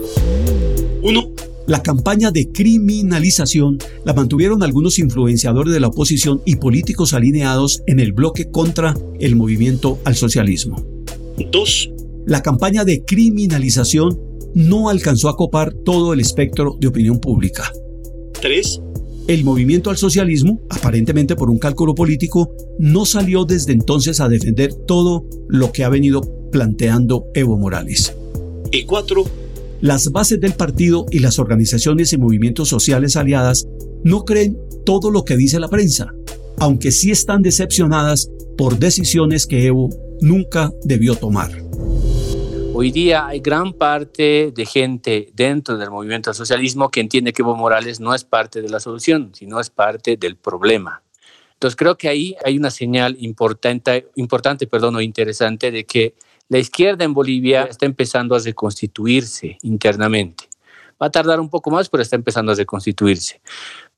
[1.00, 1.30] Uno,
[1.68, 8.00] la campaña de criminalización la mantuvieron algunos influenciadores de la oposición y políticos alineados en
[8.00, 10.82] el bloque contra el movimiento al socialismo.
[11.52, 11.90] 2.
[12.24, 14.18] La campaña de criminalización
[14.54, 17.70] no alcanzó a copar todo el espectro de opinión pública.
[18.40, 18.80] 3.
[19.26, 24.72] El movimiento al socialismo, aparentemente por un cálculo político, no salió desde entonces a defender
[24.72, 28.14] todo lo que ha venido planteando Evo Morales.
[28.72, 29.47] Y 4
[29.80, 33.66] las bases del partido y las organizaciones y movimientos sociales aliadas
[34.02, 36.12] no creen todo lo que dice la prensa,
[36.58, 41.50] aunque sí están decepcionadas por decisiones que Evo nunca debió tomar.
[42.74, 47.56] Hoy día hay gran parte de gente dentro del movimiento socialismo que entiende que Evo
[47.56, 51.02] Morales no es parte de la solución, sino es parte del problema.
[51.54, 56.14] Entonces creo que ahí hay una señal importante, importante perdón, o interesante de que
[56.48, 60.44] la izquierda en Bolivia está empezando a reconstituirse internamente.
[61.00, 63.40] Va a tardar un poco más, pero está empezando a reconstituirse.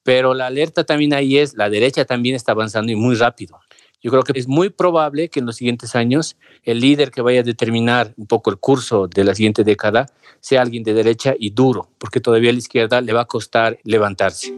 [0.02, 3.60] Pero la alerta también ahí es, la derecha también está avanzando y muy rápido.
[4.02, 7.40] Yo creo que es muy probable que en los siguientes años el líder que vaya
[7.40, 10.06] a determinar un poco el curso de la siguiente década
[10.40, 13.78] sea alguien de derecha y duro, porque todavía a la izquierda le va a costar
[13.84, 14.54] levantarse.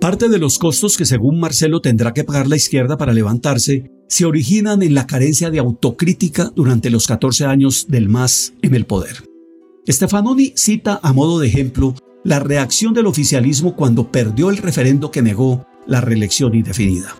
[0.00, 4.24] Parte de los costos que según Marcelo tendrá que pagar la izquierda para levantarse se
[4.24, 9.24] originan en la carencia de autocrítica durante los 14 años del MAS en el poder.
[9.88, 11.94] Stefanoni cita a modo de ejemplo
[12.24, 17.16] la reacción del oficialismo cuando perdió el referendo que negó la reelección indefinida.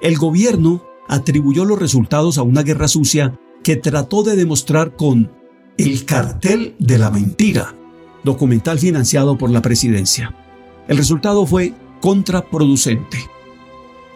[0.00, 5.30] El gobierno atribuyó los resultados a una guerra sucia que trató de demostrar con
[5.76, 7.74] El cartel de la mentira,
[8.22, 10.34] documental financiado por la presidencia.
[10.88, 13.18] El resultado fue contraproducente.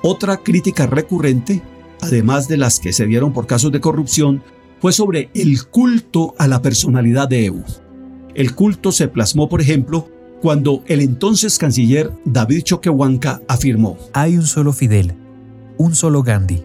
[0.03, 1.63] Otra crítica recurrente,
[2.07, 4.43] además de las que se dieron por casos de corrupción,
[4.81, 7.65] fue sobre el culto a la personalidad de Evo.
[8.35, 10.09] El culto se plasmó, por ejemplo,
[10.43, 15.15] cuando el entonces canciller David Choquehuanca afirmó: Hay un solo Fidel,
[15.79, 16.65] un solo Gandhi,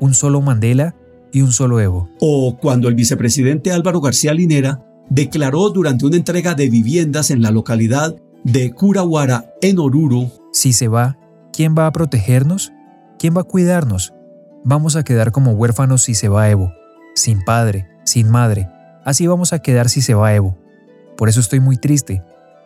[0.00, 0.96] un solo Mandela
[1.32, 2.08] y un solo Evo.
[2.20, 7.50] O cuando el vicepresidente Álvaro García Linera declaró durante una entrega de viviendas en la
[7.50, 11.16] localidad de Curahuara, en Oruro, si se va,
[11.52, 12.72] ¿quién va a protegernos?
[13.18, 14.12] ¿Quién va a cuidarnos?
[14.64, 16.72] Vamos a quedar como huérfanos si se va Evo,
[17.16, 18.68] sin padre, sin madre.
[19.04, 20.56] Así vamos a quedar si se va Evo.
[21.16, 22.22] Por eso estoy muy triste.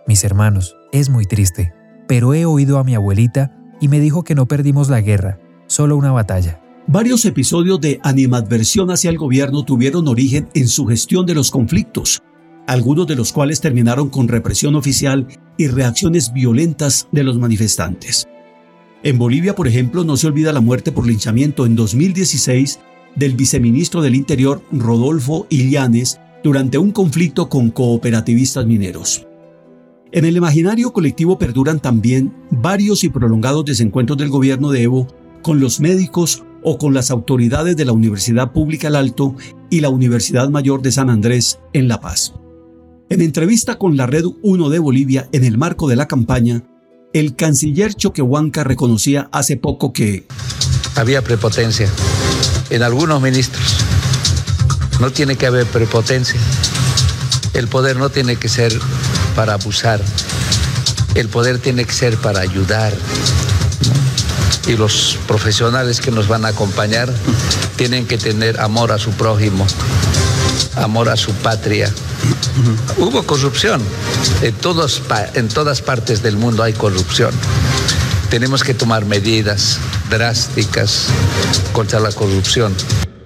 [0.07, 1.73] Mis hermanos, es muy triste.
[2.07, 5.97] Pero he oído a mi abuelita y me dijo que no perdimos la guerra, solo
[5.97, 6.61] una batalla.
[6.87, 12.23] Varios episodios de animadversión hacia el gobierno tuvieron origen en su gestión de los conflictos,
[12.67, 18.29] algunos de los cuales terminaron con represión oficial y reacciones violentas de los manifestantes.
[19.07, 22.81] En Bolivia, por ejemplo, no se olvida la muerte por linchamiento en 2016
[23.15, 29.25] del viceministro del Interior Rodolfo Illanes durante un conflicto con cooperativistas mineros.
[30.11, 35.07] En el imaginario colectivo perduran también varios y prolongados desencuentros del gobierno de Evo
[35.41, 39.37] con los médicos o con las autoridades de la Universidad Pública El Alto
[39.71, 42.35] y la Universidad Mayor de San Andrés en La Paz.
[43.09, 46.65] En entrevista con la Red 1 de Bolivia en el marco de la campaña,
[47.13, 50.27] el canciller Choquehuanca reconocía hace poco que
[50.95, 51.89] había prepotencia
[52.71, 53.77] en algunos ministros.
[55.01, 56.41] No tiene que haber prepotencia.
[57.55, 58.79] El poder no tiene que ser
[59.35, 60.01] para abusar.
[61.15, 62.93] El poder tiene que ser para ayudar.
[64.67, 67.13] Y los profesionales que nos van a acompañar
[67.77, 69.67] tienen que tener amor a su prójimo,
[70.77, 71.93] amor a su patria,
[72.99, 73.81] Hubo corrupción.
[74.43, 74.55] En,
[75.35, 77.33] en todas partes del mundo hay corrupción.
[78.31, 79.79] Tenemos que tomar medidas
[80.11, 81.09] drásticas
[81.73, 82.73] contra la corrupción.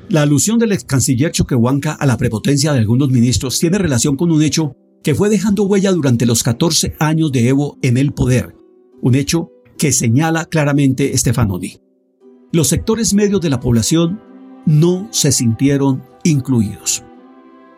[0.09, 4.31] La alusión del ex canciller Choquehuanca a la prepotencia de algunos ministros tiene relación con
[4.31, 8.55] un hecho que fue dejando huella durante los 14 años de Evo en el poder,
[9.01, 11.79] un hecho que señala claramente Stefanoni.
[12.53, 14.21] Los sectores medios de la población
[14.67, 17.05] no se sintieron incluidos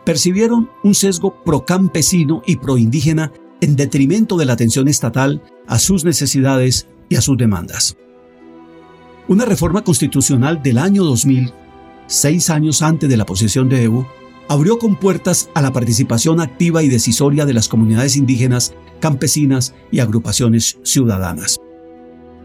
[0.04, 6.88] percibieron un sesgo pro-campesino y pro-indígena en detrimento de la atención estatal a sus necesidades
[7.08, 7.96] y a sus demandas.
[9.28, 11.52] Una reforma constitucional del año 2000,
[12.06, 14.06] seis años antes de la posesión de Evo,
[14.48, 20.00] abrió con puertas a la participación activa y decisoria de las comunidades indígenas, campesinas y
[20.00, 21.60] agrupaciones ciudadanas.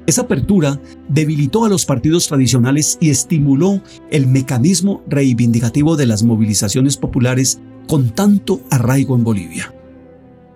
[0.07, 0.79] Esa apertura
[1.09, 8.11] debilitó a los partidos tradicionales y estimuló el mecanismo reivindicativo de las movilizaciones populares con
[8.11, 9.75] tanto arraigo en Bolivia.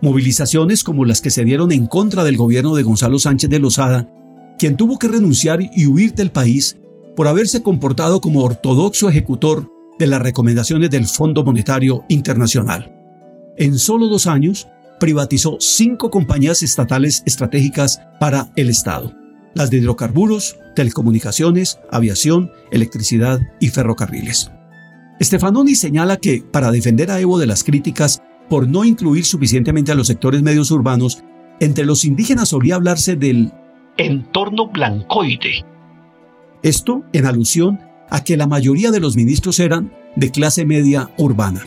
[0.01, 4.09] Movilizaciones como las que se dieron en contra del gobierno de Gonzalo Sánchez de Lozada,
[4.57, 6.77] quien tuvo que renunciar y huir del país
[7.17, 12.95] por haberse comportado como ortodoxo ejecutor de las recomendaciones del Fondo Monetario Internacional.
[13.57, 19.13] En solo dos años, privatizó cinco compañías estatales estratégicas para el Estado,
[19.53, 24.51] las de hidrocarburos, telecomunicaciones, aviación, electricidad y ferrocarriles.
[25.21, 29.95] Stefanoni señala que, para defender a Evo de las críticas por no incluir suficientemente a
[29.95, 31.23] los sectores medios urbanos,
[31.59, 33.53] entre los indígenas solía hablarse del
[33.97, 35.63] entorno blancoide.
[36.63, 37.79] Esto en alusión
[38.09, 41.65] a que la mayoría de los ministros eran de clase media urbana.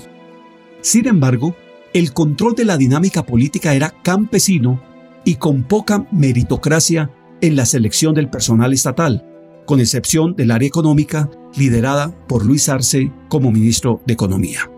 [0.83, 1.57] Sin embargo,
[1.95, 4.83] el control de la dinámica política era campesino
[5.25, 7.11] y con poca meritocracia
[7.41, 9.25] en la selección del personal estatal,
[9.67, 14.71] con excepción del área económica liderada por Luis Arce como ministro de Economía.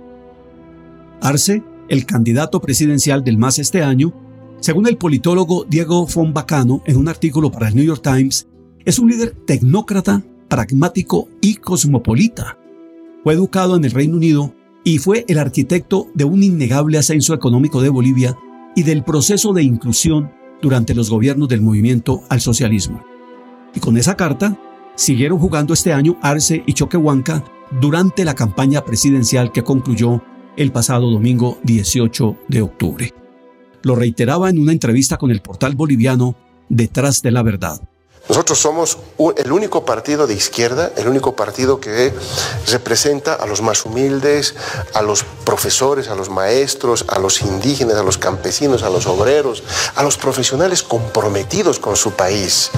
[1.20, 4.12] Arce el candidato presidencial del MAS este año,
[4.60, 8.48] según el politólogo Diego von Bacano en un artículo para el New York Times,
[8.84, 12.58] es un líder tecnócrata, pragmático y cosmopolita.
[13.22, 14.54] Fue educado en el Reino Unido
[14.84, 18.36] y fue el arquitecto de un innegable ascenso económico de Bolivia
[18.76, 20.30] y del proceso de inclusión
[20.62, 23.02] durante los gobiernos del movimiento al socialismo.
[23.74, 24.58] Y con esa carta,
[24.94, 27.44] siguieron jugando este año Arce y Choquehuanca
[27.80, 30.22] durante la campaña presidencial que concluyó
[30.56, 33.14] el pasado domingo 18 de octubre.
[33.82, 36.36] Lo reiteraba en una entrevista con el portal boliviano
[36.68, 37.80] Detrás de la Verdad.
[38.28, 38.98] Nosotros somos
[39.36, 42.12] el único partido de izquierda, el único partido que
[42.68, 44.54] representa a los más humildes,
[44.94, 49.62] a los profesores, a los maestros, a los indígenas, a los campesinos, a los obreros,
[49.94, 52.70] a los profesionales comprometidos con su país.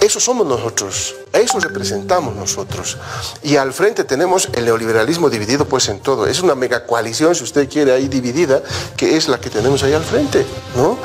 [0.00, 2.98] Eso somos nosotros, a eso representamos nosotros.
[3.42, 6.26] Y al frente tenemos el neoliberalismo dividido pues en todo.
[6.26, 8.62] Es una mega coalición, si usted quiere, ahí dividida,
[8.96, 10.44] que es la que tenemos ahí al frente,
[10.76, 10.98] ¿no?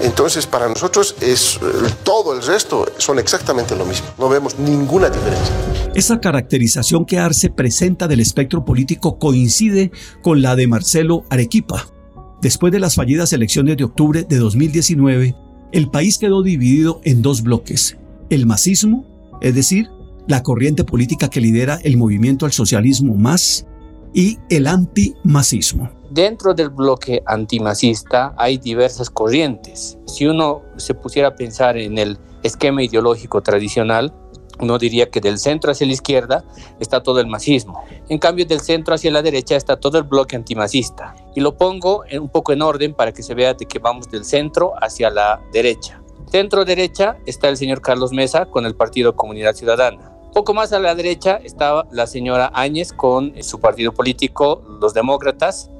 [0.00, 1.58] Entonces, para nosotros es
[2.02, 4.06] todo el resto son exactamente lo mismo.
[4.18, 5.54] No vemos ninguna diferencia.
[5.94, 9.92] Esa caracterización que Arce presenta del espectro político coincide
[10.22, 11.86] con la de Marcelo Arequipa.
[12.40, 15.36] Después de las fallidas elecciones de octubre de 2019,
[15.72, 17.96] el país quedó dividido en dos bloques.
[18.30, 19.04] El masismo,
[19.40, 19.88] es decir,
[20.26, 23.66] la corriente política que lidera el movimiento al socialismo más,
[24.14, 25.90] y el antimasismo.
[26.10, 29.98] Dentro del bloque antimacista hay diversas corrientes.
[30.06, 34.14] Si uno se pusiera a pensar en el esquema ideológico tradicional,
[34.60, 36.44] uno diría que del centro hacia la izquierda
[36.78, 37.82] está todo el masismo.
[38.08, 41.16] En cambio, del centro hacia la derecha está todo el bloque antimacista.
[41.34, 44.24] Y lo pongo un poco en orden para que se vea de que vamos del
[44.24, 46.00] centro hacia la derecha.
[46.30, 50.12] Centro derecha está el señor Carlos Mesa con el Partido Comunidad Ciudadana.
[50.32, 55.70] Poco más a la derecha estaba la señora Áñez con su partido político, los demócratas,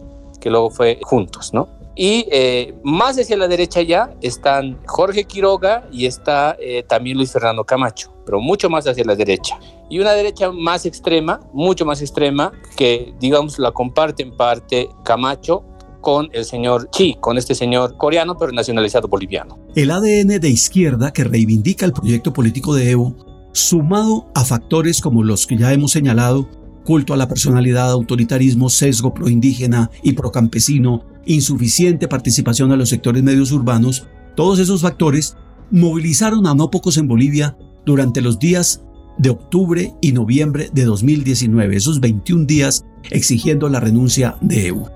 [0.40, 1.68] que luego fue juntos, ¿no?
[1.96, 7.32] Y eh, más hacia la derecha ya están Jorge Quiroga y está eh, también Luis
[7.32, 9.58] Fernando Camacho, pero mucho más hacia la derecha.
[9.88, 15.64] Y una derecha más extrema, mucho más extrema, que digamos la comparte en parte Camacho
[16.00, 19.58] con el señor Chi, con este señor coreano pero nacionalizado boliviano.
[19.74, 23.14] El ADN de izquierda que reivindica el proyecto político de Evo,
[23.52, 26.48] sumado a factores como los que ya hemos señalado,
[26.84, 33.52] culto a la personalidad, autoritarismo, sesgo proindígena y procampesino, insuficiente participación de los sectores medios
[33.52, 35.36] urbanos, todos esos factores
[35.70, 38.82] movilizaron a no pocos en Bolivia durante los días
[39.18, 44.90] de octubre y noviembre de 2019, esos 21 días exigiendo la renuncia de Evo.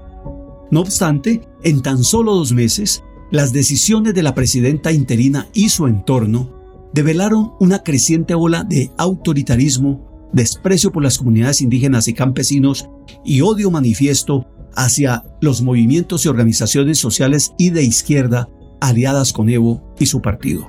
[0.70, 5.86] No obstante, en tan solo dos meses, las decisiones de la presidenta interina y su
[5.86, 6.50] entorno
[6.92, 12.88] develaron una creciente ola de autoritarismo desprecio por las comunidades indígenas y campesinos
[13.24, 18.48] y odio manifiesto hacia los movimientos y organizaciones sociales y de izquierda
[18.80, 20.68] aliadas con Evo y su partido.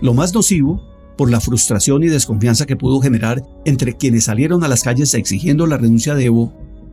[0.00, 0.82] Lo más nocivo,
[1.16, 5.66] por la frustración y desconfianza que pudo generar entre quienes salieron a las calles exigiendo
[5.66, 6.52] la renuncia de Evo,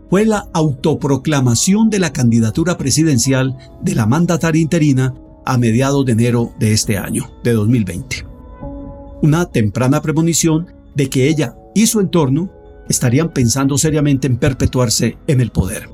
[0.10, 5.16] fue la autoproclamación de la candidatura presidencial de la mandataria interina
[5.46, 8.26] a mediados de enero de este año, de 2020.
[9.22, 12.52] Una temprana premonición de que ella y su entorno
[12.90, 15.90] estarían pensando seriamente en perpetuarse en el poder.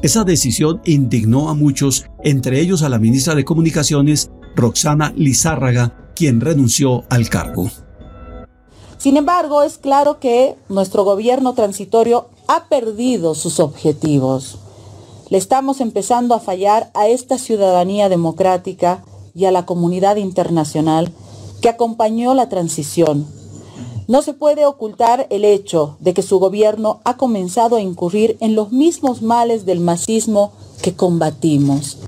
[0.00, 6.40] Esa decisión indignó a muchos, entre ellos a la ministra de Comunicaciones, Roxana Lizárraga, quien
[6.40, 7.68] renunció al cargo.
[8.96, 14.58] Sin embargo, es claro que nuestro gobierno transitorio ha perdido sus objetivos.
[15.30, 21.12] Le estamos empezando a fallar a esta ciudadanía democrática y a la comunidad internacional
[21.60, 23.26] que acompañó la transición.
[24.08, 28.54] No se puede ocultar el hecho de que su gobierno ha comenzado a incurrir en
[28.54, 31.98] los mismos males del masismo que combatimos.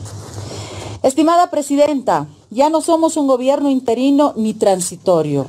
[1.02, 5.46] Estimada Presidenta, ya no somos un gobierno interino ni transitorio.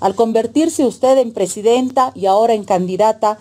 [0.00, 3.38] Al convertirse usted en presidenta y ahora en candidata,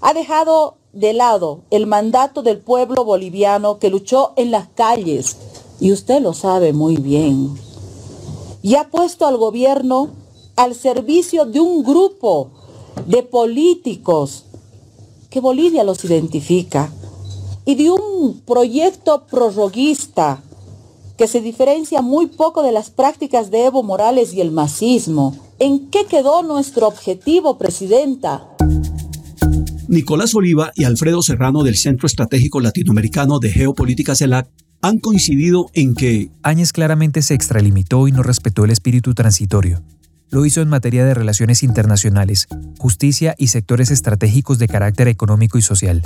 [0.00, 5.36] ha dejado de lado el mandato del pueblo boliviano que luchó en las calles,
[5.78, 7.54] y usted lo sabe muy bien.
[8.62, 10.08] Y ha puesto al gobierno
[10.58, 12.50] al servicio de un grupo
[13.06, 14.44] de políticos
[15.30, 16.90] que Bolivia los identifica
[17.64, 20.42] y de un proyecto prorroguista
[21.16, 25.36] que se diferencia muy poco de las prácticas de Evo Morales y el masismo.
[25.60, 28.48] ¿En qué quedó nuestro objetivo, Presidenta?
[29.86, 34.50] Nicolás Oliva y Alfredo Serrano del Centro Estratégico Latinoamericano de Geopolítica CELAC
[34.82, 39.82] han coincidido en que Áñez claramente se extralimitó y no respetó el espíritu transitorio.
[40.30, 42.48] Lo hizo en materia de relaciones internacionales,
[42.78, 46.02] justicia y sectores estratégicos de carácter económico y social.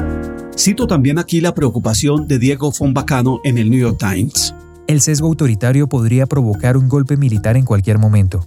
[0.57, 4.55] Cito también aquí la preocupación de Diego Fombacano en el New York Times
[4.89, 8.47] el sesgo autoritario podría provocar un golpe militar en cualquier momento.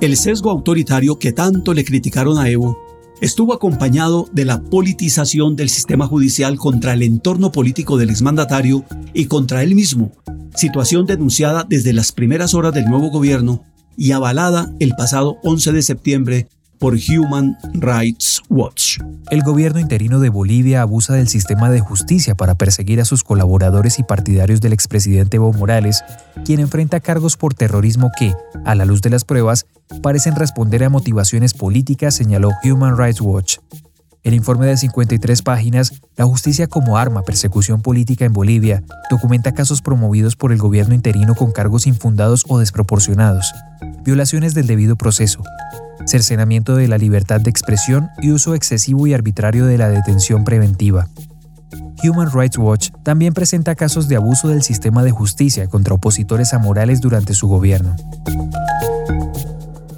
[0.00, 2.76] El sesgo autoritario que tanto le criticaron a Evo
[3.22, 8.84] estuvo acompañado de la politización del sistema judicial contra el entorno político del exmandatario
[9.14, 10.12] y contra él mismo,
[10.54, 13.64] situación denunciada desde las primeras horas del nuevo gobierno
[13.96, 18.98] y avalada el pasado 11 de septiembre por Human Rights Watch.
[19.30, 23.98] El gobierno interino de Bolivia abusa del sistema de justicia para perseguir a sus colaboradores
[23.98, 26.04] y partidarios del expresidente Evo Morales,
[26.44, 28.34] quien enfrenta cargos por terrorismo que,
[28.64, 29.66] a la luz de las pruebas,
[30.02, 33.58] parecen responder a motivaciones políticas, señaló Human Rights Watch.
[34.22, 39.82] El informe de 53 páginas, La justicia como arma, persecución política en Bolivia, documenta casos
[39.82, 43.52] promovidos por el gobierno interino con cargos infundados o desproporcionados,
[44.06, 45.42] violaciones del debido proceso,
[46.06, 51.08] cercenamiento de la libertad de expresión y uso excesivo y arbitrario de la detención preventiva.
[52.04, 56.60] Human Rights Watch también presenta casos de abuso del sistema de justicia contra opositores a
[56.60, 57.96] Morales durante su gobierno.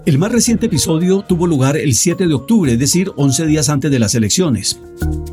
[0.09, 3.91] El más reciente episodio tuvo lugar el 7 de octubre, es decir, 11 días antes
[3.91, 4.81] de las elecciones.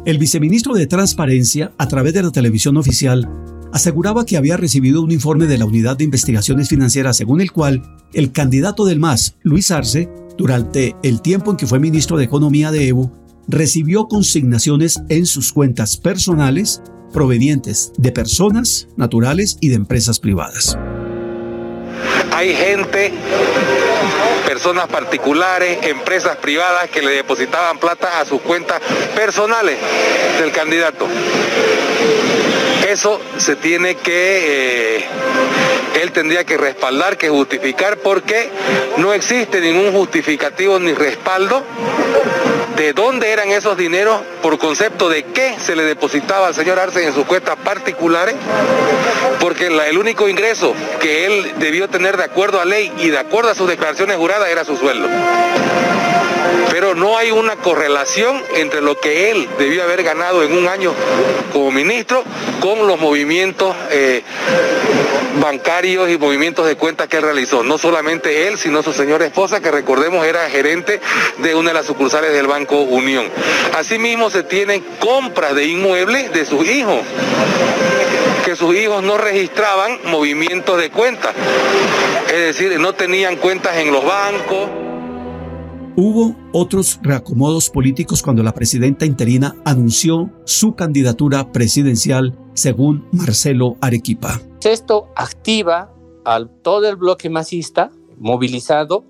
[0.04, 3.26] El viceministro de Transparencia, a través de la televisión oficial,
[3.72, 7.84] aseguraba que había recibido un informe de la Unidad de Investigaciones Financieras según el cual
[8.12, 12.70] el candidato del MAS, Luis Arce, durante el tiempo en que fue ministro de Economía
[12.70, 13.14] de Evo,
[13.48, 16.82] recibió consignaciones en sus cuentas personales
[17.14, 20.78] provenientes de personas naturales y de empresas privadas.
[22.32, 23.14] Hay gente,
[24.46, 28.82] personas particulares, empresas privadas que le depositaban plata a sus cuentas
[29.16, 29.78] personales
[30.40, 31.08] del candidato.
[32.88, 35.06] Eso se tiene que, eh,
[36.02, 38.50] él tendría que respaldar, que justificar, porque
[38.98, 41.64] no existe ningún justificativo ni respaldo
[42.76, 47.06] de dónde eran esos dineros por concepto de qué se le depositaba al señor Arce
[47.06, 48.36] en sus cuentas particulares,
[49.40, 53.52] porque el único ingreso que él debió tener de acuerdo a ley y de acuerdo
[53.52, 55.08] a sus declaraciones juradas era su sueldo.
[56.70, 60.94] Pero no hay una correlación entre lo que él debió haber ganado en un año
[61.54, 62.24] como ministro
[62.60, 64.24] con los movimientos eh,
[65.40, 67.64] bancarios y movimientos de cuentas que él realizó.
[67.64, 71.00] No solamente él, sino su señora esposa, que recordemos era gerente
[71.40, 73.26] de una de las sucursales del Banco Unión.
[73.78, 77.00] Asimismo se tienen compras de inmuebles de sus hijos
[78.46, 81.34] que sus hijos no registraban movimientos de cuentas,
[82.28, 84.70] es decir, no tenían cuentas en los bancos.
[85.96, 94.42] Hubo otros reacomodos políticos cuando la presidenta interina anunció su candidatura presidencial, según Marcelo Arequipa.
[94.64, 95.92] Esto activa
[96.26, 99.04] a todo el bloque masista movilizado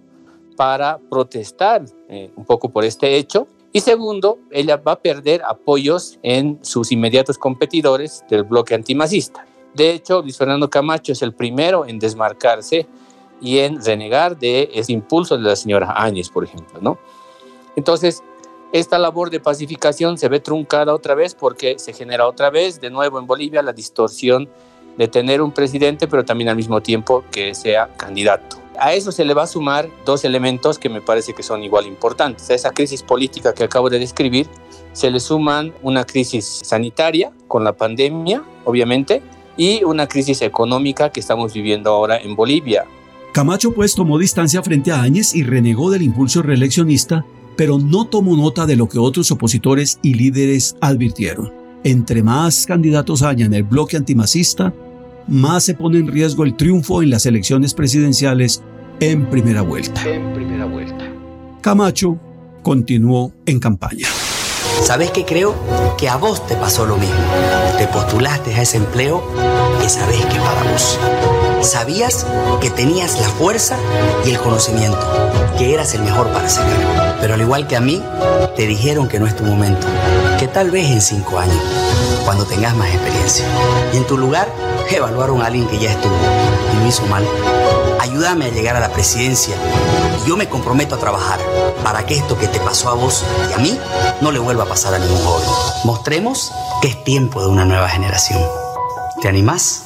[0.57, 3.47] para protestar eh, un poco por este hecho.
[3.71, 9.45] Y segundo, ella va a perder apoyos en sus inmediatos competidores del bloque antimacista.
[9.73, 12.87] De hecho, Luis Fernando Camacho es el primero en desmarcarse
[13.41, 16.97] y en renegar de ese impulso de la señora Áñez, por ejemplo, ¿no?
[17.75, 18.23] Entonces,
[18.79, 22.89] esta labor de pacificación se ve truncada otra vez porque se genera otra vez, de
[22.89, 24.49] nuevo en Bolivia, la distorsión
[24.97, 28.57] de tener un presidente, pero también al mismo tiempo que sea candidato.
[28.77, 31.85] A eso se le va a sumar dos elementos que me parece que son igual
[31.85, 32.49] importantes.
[32.49, 34.49] A esa crisis política que acabo de describir,
[34.91, 39.21] se le suman una crisis sanitaria con la pandemia, obviamente,
[39.55, 42.83] y una crisis económica que estamos viviendo ahora en Bolivia.
[43.31, 47.23] Camacho pues tomó distancia frente a Áñez y renegó del impulso reeleccionista,
[47.55, 51.53] pero no tomó nota de lo que otros opositores y líderes advirtieron.
[51.83, 54.73] Entre más candidatos haya en el bloque antimacista,
[55.27, 58.63] más se pone en riesgo el triunfo en las elecciones presidenciales
[58.99, 60.01] en primera vuelta.
[60.07, 61.05] En primera vuelta.
[61.61, 62.19] Camacho
[62.63, 64.07] continuó en campaña.
[64.83, 65.55] ¿Sabes qué creo?
[65.97, 67.15] Que a vos te pasó lo mismo.
[67.77, 69.23] Te postulaste a ese empleo
[69.81, 70.99] que sabés que para vos.
[71.61, 72.25] Sabías
[72.61, 73.77] que tenías la fuerza
[74.25, 74.99] y el conocimiento,
[75.57, 77.17] que eras el mejor para ese cargo.
[77.21, 78.03] Pero al igual que a mí,
[78.55, 79.87] te dijeron que no es tu momento,
[80.39, 81.57] que tal vez en cinco años,
[82.23, 83.45] cuando tengas más experiencia.
[83.93, 84.47] Y en tu lugar,
[84.89, 86.15] evaluaron a alguien que ya estuvo
[86.73, 87.25] y lo hizo mal.
[87.99, 89.55] Ayúdame a llegar a la presidencia
[90.23, 91.39] y yo me comprometo a trabajar
[91.83, 93.79] para que esto que te pasó a vos y a mí
[94.21, 95.47] no le vuelva a pasar a ningún joven.
[95.83, 96.51] Mostremos
[96.81, 98.41] que es tiempo de una nueva generación.
[99.21, 99.84] ¿Te animás?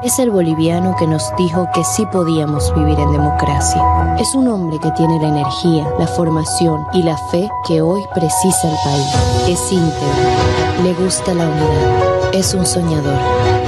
[0.00, 3.82] Es el boliviano que nos dijo que sí podíamos vivir en democracia.
[4.20, 8.70] Es un hombre que tiene la energía, la formación y la fe que hoy precisa
[8.70, 9.48] el país.
[9.48, 13.18] Es íntegro, le gusta la unidad, es un soñador,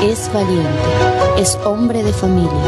[0.03, 0.69] es valiente,
[1.37, 2.63] es hombre de familia,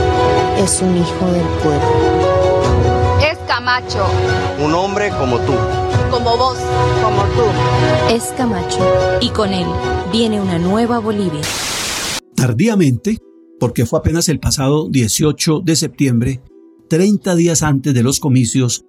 [0.59, 3.21] es un hijo del pueblo.
[3.23, 4.05] Es Camacho.
[4.61, 5.53] Un hombre como tú.
[6.11, 6.59] Como vos.
[7.01, 8.13] Como tú.
[8.13, 8.85] Es Camacho
[9.21, 9.69] y con él
[10.11, 11.43] viene una nueva Bolivia.
[12.35, 13.19] Tardíamente,
[13.63, 16.43] porque fue apenas el pasado 18 de septiembre,
[16.89, 18.85] 30 días antes de los comicios,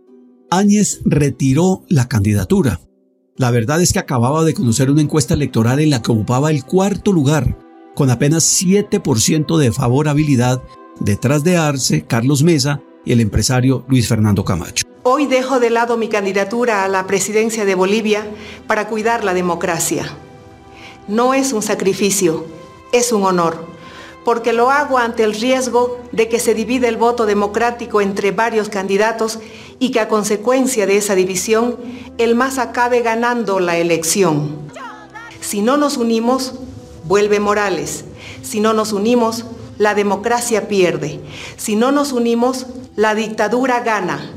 [0.49, 2.79] Áñez retiró la candidatura.
[3.37, 6.63] La verdad es que acababa de conocer una encuesta electoral en la que ocupaba el
[6.63, 7.55] cuarto lugar,
[7.93, 10.63] con apenas 7% de favorabilidad,
[10.99, 14.85] detrás de Arce, Carlos Mesa y el empresario Luis Fernando Camacho.
[15.03, 18.25] Hoy dejo de lado mi candidatura a la presidencia de Bolivia
[18.65, 20.07] para cuidar la democracia.
[21.07, 22.47] No es un sacrificio,
[22.91, 23.72] es un honor,
[24.25, 28.69] porque lo hago ante el riesgo de que se divida el voto democrático entre varios
[28.69, 29.39] candidatos
[29.79, 31.77] y que a consecuencia de esa división
[32.17, 34.71] el MAS acabe ganando la elección.
[35.41, 36.55] Si no nos unimos,
[37.05, 38.05] vuelve Morales.
[38.41, 39.45] Si no nos unimos,
[39.77, 41.19] la democracia pierde.
[41.57, 44.31] Si no nos unimos, la dictadura gana.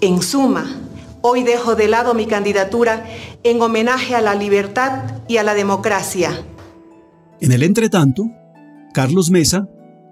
[0.00, 0.80] En suma,
[1.20, 3.04] hoy dejo de lado mi candidatura
[3.42, 6.44] en homenaje a la libertad y a la democracia.
[7.40, 8.30] En el entretanto,
[8.92, 9.68] Carlos Mesa,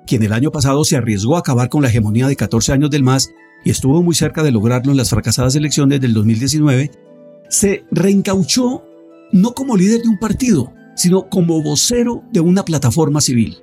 [0.06, 3.02] quien el año pasado se arriesgó a acabar con la hegemonía de 14 años del
[3.02, 3.30] MAS
[3.64, 6.90] y estuvo muy cerca de lograrlo en las fracasadas elecciones del 2019,
[7.48, 8.84] se reencauchó
[9.32, 13.58] no como líder de un partido, sino como vocero de una plataforma civil,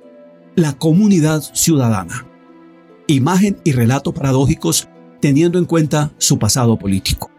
[0.56, 2.26] la comunidad ciudadana.
[3.06, 4.88] Imagen y relato paradójicos
[5.20, 7.30] teniendo en cuenta su pasado político.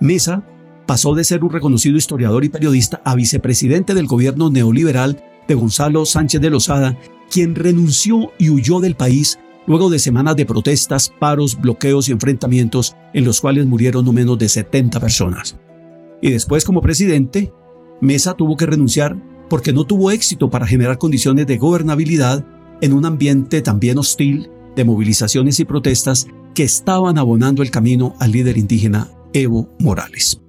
[0.00, 0.44] Mesa
[0.86, 6.06] pasó de ser un reconocido historiador y periodista a vicepresidente del gobierno neoliberal de Gonzalo
[6.06, 6.96] Sánchez de Lozada,
[7.30, 12.96] quien renunció y huyó del país luego de semanas de protestas, paros, bloqueos y enfrentamientos
[13.12, 15.58] en los cuales murieron no menos de 70 personas.
[16.22, 17.52] Y después como presidente,
[18.00, 19.16] Mesa tuvo que renunciar
[19.50, 22.44] porque no tuvo éxito para generar condiciones de gobernabilidad
[22.80, 28.32] en un ambiente también hostil de movilizaciones y protestas que estaban abonando el camino al
[28.32, 30.40] líder indígena Evo Morales.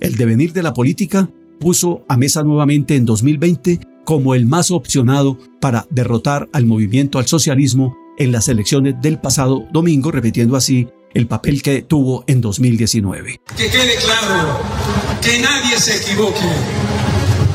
[0.00, 5.36] El devenir de la política puso a Mesa nuevamente en 2020 como el más opcionado
[5.60, 11.26] para derrotar al movimiento al socialismo en las elecciones del pasado domingo, repitiendo así el
[11.26, 13.40] papel que tuvo en 2019.
[13.56, 14.60] Que quede claro,
[15.20, 16.38] que nadie se equivoque,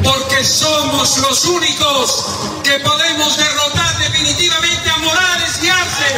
[0.04, 2.26] porque somos los únicos
[2.64, 6.14] que podemos derrotar definitivamente a Morales y Arce,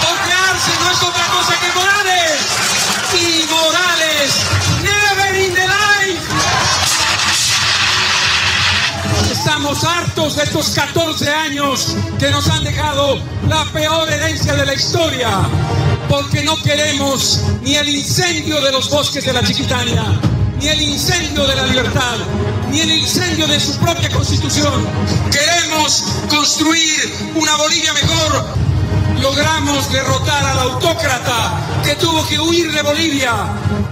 [0.00, 2.40] porque Arce no es otra cosa que Morales,
[3.14, 4.32] y Morales,
[9.66, 14.74] Estamos hartos de estos 14 años que nos han dejado la peor herencia de la
[14.74, 15.28] historia,
[16.08, 20.04] porque no queremos ni el incendio de los bosques de la Chiquitania,
[20.60, 22.14] ni el incendio de la libertad,
[22.70, 24.86] ni el incendio de su propia constitución.
[25.32, 28.46] Queremos construir una Bolivia mejor.
[29.20, 33.32] Logramos derrotar al autócrata que tuvo que huir de Bolivia,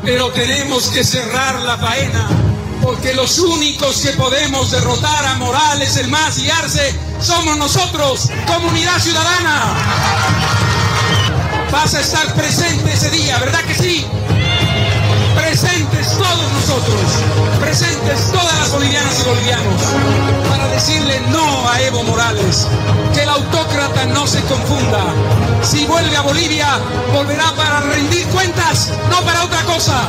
[0.05, 2.54] pero tenemos que cerrar la faena
[2.85, 8.99] porque los únicos que podemos derrotar a Morales, el MAS y Arce somos nosotros, comunidad
[8.99, 9.75] ciudadana.
[11.73, 14.07] Vas a estar presente ese día, ¿verdad que sí?
[15.35, 17.01] Presentes todos nosotros,
[17.59, 19.83] presentes todas las bolivianas y bolivianos,
[20.51, 22.67] para decirle no a Evo Morales,
[23.15, 25.03] que el autócrata no se confunda.
[25.63, 26.79] Si vuelve a Bolivia,
[27.15, 30.07] volverá para rendir cuentas, no para otra cosa.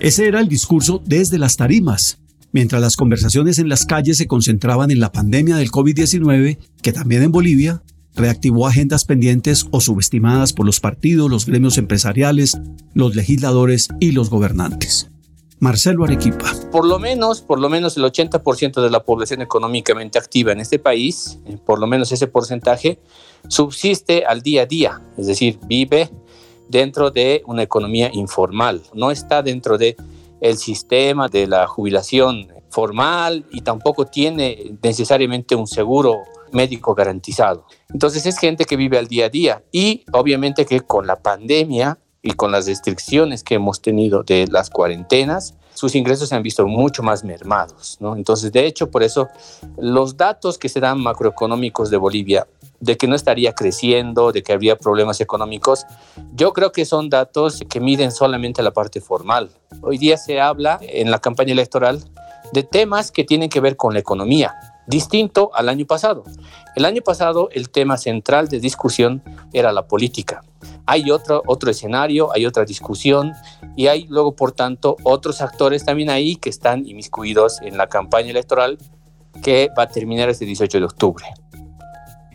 [0.00, 2.20] Ese era el discurso desde las tarimas,
[2.52, 7.22] mientras las conversaciones en las calles se concentraban en la pandemia del COVID-19, que también
[7.22, 7.82] en Bolivia
[8.14, 12.58] reactivó agendas pendientes o subestimadas por los partidos, los gremios empresariales,
[12.94, 15.10] los legisladores y los gobernantes.
[15.58, 16.50] Marcelo Arequipa.
[16.72, 20.78] Por lo menos, por lo menos el 80% de la población económicamente activa en este
[20.78, 22.98] país, eh, por lo menos ese porcentaje,
[23.48, 26.08] subsiste al día a día, es decir, vive
[26.70, 29.96] dentro de una economía informal, no está dentro de
[30.40, 36.20] el sistema de la jubilación formal y tampoco tiene necesariamente un seguro
[36.52, 37.66] médico garantizado.
[37.92, 41.98] Entonces es gente que vive al día a día y obviamente que con la pandemia
[42.22, 46.66] y con las restricciones que hemos tenido de las cuarentenas, sus ingresos se han visto
[46.66, 47.96] mucho más mermados.
[48.00, 48.14] ¿no?
[48.16, 49.28] Entonces, de hecho, por eso
[49.78, 52.46] los datos que se dan macroeconómicos de Bolivia,
[52.80, 55.86] de que no estaría creciendo, de que habría problemas económicos,
[56.32, 59.50] yo creo que son datos que miden solamente la parte formal.
[59.82, 62.02] Hoy día se habla en la campaña electoral
[62.52, 64.54] de temas que tienen que ver con la economía,
[64.86, 66.24] distinto al año pasado.
[66.74, 69.22] El año pasado el tema central de discusión
[69.52, 70.42] era la política.
[70.86, 73.32] Hay otro, otro escenario, hay otra discusión
[73.76, 78.30] y hay luego, por tanto, otros actores también ahí que están inmiscuidos en la campaña
[78.30, 78.78] electoral
[79.42, 81.24] que va a terminar este 18 de octubre.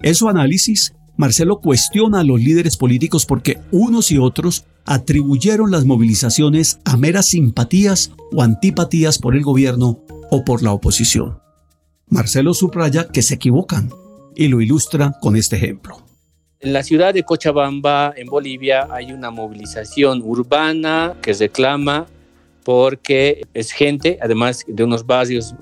[0.06, 5.84] En su análisis, Marcelo cuestiona a los líderes políticos porque unos y otros atribuyeron las
[5.86, 11.40] movilizaciones a meras simpatías o antipatías por el gobierno o por la oposición.
[12.08, 13.90] Marcelo subraya que se equivocan
[14.36, 15.98] y lo ilustra con este ejemplo.
[16.60, 22.06] En la ciudad de Cochabamba, en Bolivia, hay una movilización urbana que reclama
[22.64, 25.56] porque es gente, además de unos barrios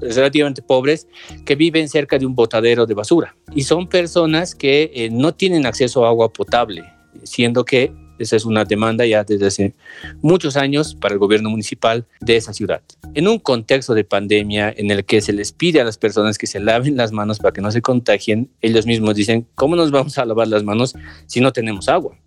[0.00, 1.06] relativamente pobres,
[1.44, 3.36] que viven cerca de un botadero de basura.
[3.54, 6.84] Y son personas que eh, no tienen acceso a agua potable,
[7.24, 9.74] siendo que esa es una demanda ya desde hace
[10.20, 12.82] muchos años para el gobierno municipal de esa ciudad.
[13.14, 16.46] En un contexto de pandemia en el que se les pide a las personas que
[16.46, 20.18] se laven las manos para que no se contagien, ellos mismos dicen, ¿cómo nos vamos
[20.18, 20.94] a lavar las manos
[21.26, 22.18] si no tenemos agua?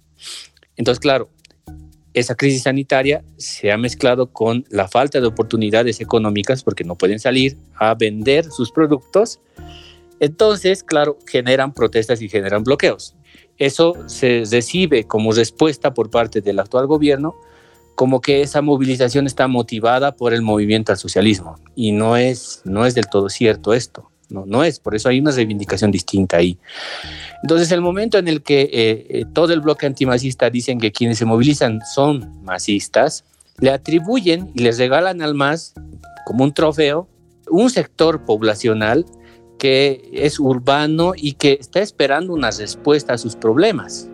[0.76, 1.30] Entonces, claro,
[2.14, 7.20] esa crisis sanitaria se ha mezclado con la falta de oportunidades económicas porque no pueden
[7.20, 9.40] salir a vender sus productos.
[10.20, 13.16] Entonces, claro, generan protestas y generan bloqueos.
[13.58, 17.36] Eso se recibe como respuesta por parte del actual gobierno
[17.96, 22.86] como que esa movilización está motivada por el movimiento al socialismo y no es, no
[22.86, 24.10] es del todo cierto esto.
[24.30, 26.58] No, no es, por eso hay una reivindicación distinta ahí.
[27.44, 28.70] Entonces, el momento en el que eh,
[29.10, 33.26] eh, todo el bloque antimacista dicen que quienes se movilizan son masistas,
[33.60, 35.74] le atribuyen y les regalan al MAS
[36.26, 37.08] como un trofeo
[37.50, 39.06] un sector poblacional
[39.60, 44.10] que es urbano y que está esperando una respuesta a sus problemas.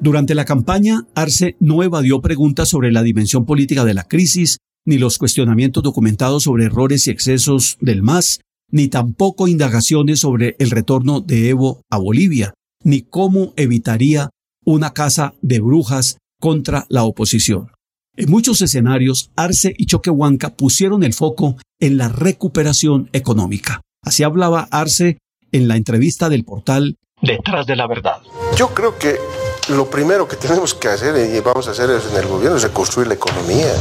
[0.00, 4.98] Durante la campaña, Arce no evadió preguntas sobre la dimensión política de la crisis, ni
[4.98, 8.40] los cuestionamientos documentados sobre errores y excesos del MAS,
[8.74, 14.30] ni tampoco indagaciones sobre el retorno de Evo a Bolivia, ni cómo evitaría
[14.64, 17.70] una casa de brujas contra la oposición.
[18.16, 23.80] En muchos escenarios, Arce y Choquehuanca pusieron el foco en la recuperación económica.
[24.02, 25.18] Así hablaba Arce
[25.52, 28.22] en la entrevista del portal Detrás de la Verdad.
[28.56, 29.18] Yo creo que
[29.68, 33.06] lo primero que tenemos que hacer y vamos a hacer en el gobierno es reconstruir
[33.06, 33.72] la economía.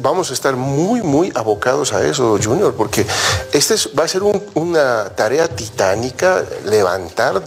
[0.00, 3.06] Vamos a estar muy, muy abocados a eso, Junior, porque
[3.52, 4.22] este va a ser
[4.54, 7.42] una tarea titánica levantar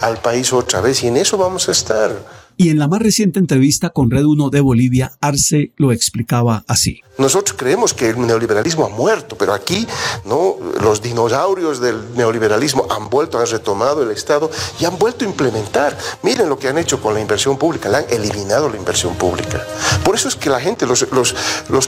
[0.00, 2.44] al país otra vez y en eso vamos a estar.
[2.56, 7.00] Y en la más reciente entrevista con Red 1 de Bolivia, Arce lo explicaba así.
[7.16, 9.86] Nosotros creemos que el neoliberalismo ha muerto, pero aquí
[10.24, 10.56] ¿no?
[10.80, 14.50] los dinosaurios del neoliberalismo han vuelto, han retomado el Estado
[14.80, 15.96] y han vuelto a implementar.
[16.22, 19.64] Miren lo que han hecho con la inversión pública, le han eliminado la inversión pública.
[20.04, 21.04] Por eso es que la gente, los,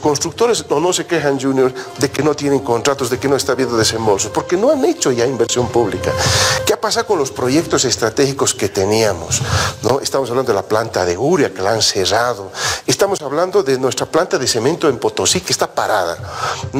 [0.00, 3.52] constructores no, no se quejan, Junior, de que no tienen contratos, de que no está
[3.52, 6.12] habiendo desembolsos, porque no han hecho ya inversión pública.
[6.64, 9.42] ¿Qué ha pasado con los proyectos estratégicos que teníamos?
[9.82, 10.00] ¿no?
[10.00, 12.50] Estamos hablando de la planta de Uria, que la han cerrado.
[12.86, 16.16] Estamos hablando de nuestra planta de cemento en Potosí, que está parada.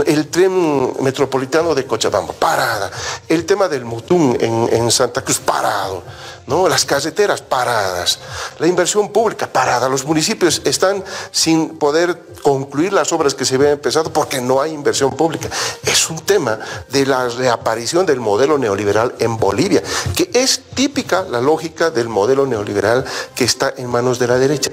[0.04, 2.90] El tren metropolitano de Cochabamba, parada.
[3.28, 6.02] El tema del Mutún en, en Santa Cruz, parado.
[6.46, 6.68] ¿no?
[6.68, 8.20] Las carreteras paradas,
[8.58, 13.72] la inversión pública parada, los municipios están sin poder concluir las obras que se habían
[13.72, 15.48] empezado porque no hay inversión pública.
[15.84, 16.58] Es un tema
[16.88, 19.82] de la reaparición del modelo neoliberal en Bolivia,
[20.14, 24.70] que es típica la lógica del modelo neoliberal que está en manos de la derecha.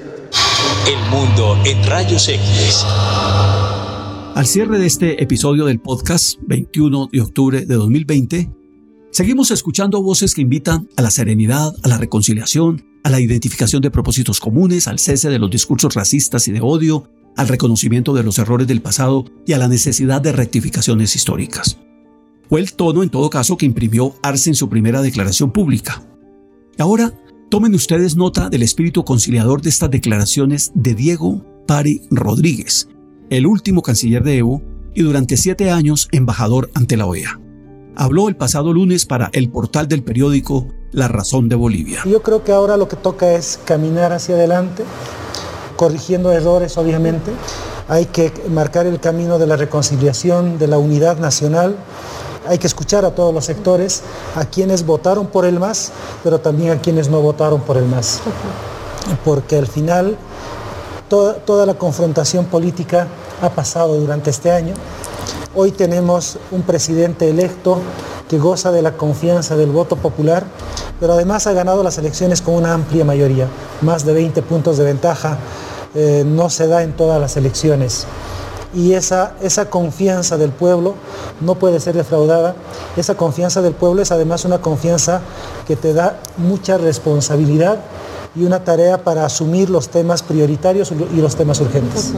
[0.86, 2.84] El mundo en rayos X.
[4.34, 8.50] Al cierre de este episodio del podcast, 21 de octubre de 2020,
[9.14, 13.92] Seguimos escuchando voces que invitan a la serenidad, a la reconciliación, a la identificación de
[13.92, 18.40] propósitos comunes, al cese de los discursos racistas y de odio, al reconocimiento de los
[18.40, 21.78] errores del pasado y a la necesidad de rectificaciones históricas.
[22.48, 26.02] Fue el tono, en todo caso, que imprimió Arce en su primera declaración pública.
[26.76, 27.14] Ahora,
[27.50, 32.88] tomen ustedes nota del espíritu conciliador de estas declaraciones de Diego Pari Rodríguez,
[33.30, 34.62] el último canciller de Evo
[34.94, 37.40] y durante siete años embajador ante la OEA.
[37.96, 42.00] Habló el pasado lunes para el portal del periódico La Razón de Bolivia.
[42.04, 44.84] Yo creo que ahora lo que toca es caminar hacia adelante,
[45.76, 47.30] corrigiendo errores obviamente.
[47.88, 51.76] Hay que marcar el camino de la reconciliación, de la unidad nacional.
[52.46, 54.02] Hay que escuchar a todos los sectores,
[54.36, 55.92] a quienes votaron por el MAS,
[56.22, 58.20] pero también a quienes no votaron por el MAS.
[59.24, 60.18] Porque al final
[61.08, 63.06] toda, la confrontación política
[63.40, 64.74] ha pasado durante este año.
[65.54, 67.78] Hoy tenemos un presidente electo
[68.28, 70.44] que goza de la confianza del voto popular,
[71.00, 73.48] pero además ha ganado las elecciones con una amplia mayoría,
[73.80, 75.38] más de 20 puntos de ventaja,
[75.94, 78.06] eh, no se da en todas las elecciones.
[78.74, 80.94] Y esa, esa confianza del pueblo
[81.40, 82.56] no puede ser defraudada.
[82.96, 85.20] Esa confianza del pueblo es además una confianza
[85.66, 87.78] que te da mucha responsabilidad
[88.36, 92.12] y una tarea para asumir los temas prioritarios y los temas urgentes.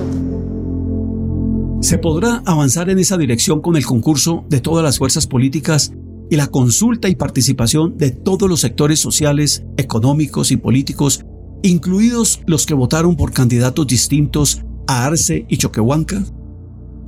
[1.81, 5.93] ¿Se podrá avanzar en esa dirección con el concurso de todas las fuerzas políticas
[6.31, 11.25] y la consulta y participación de todos los sectores sociales, económicos y políticos,
[11.63, 16.25] incluidos los que votaron por candidatos distintos a Arce y Choquehuanca?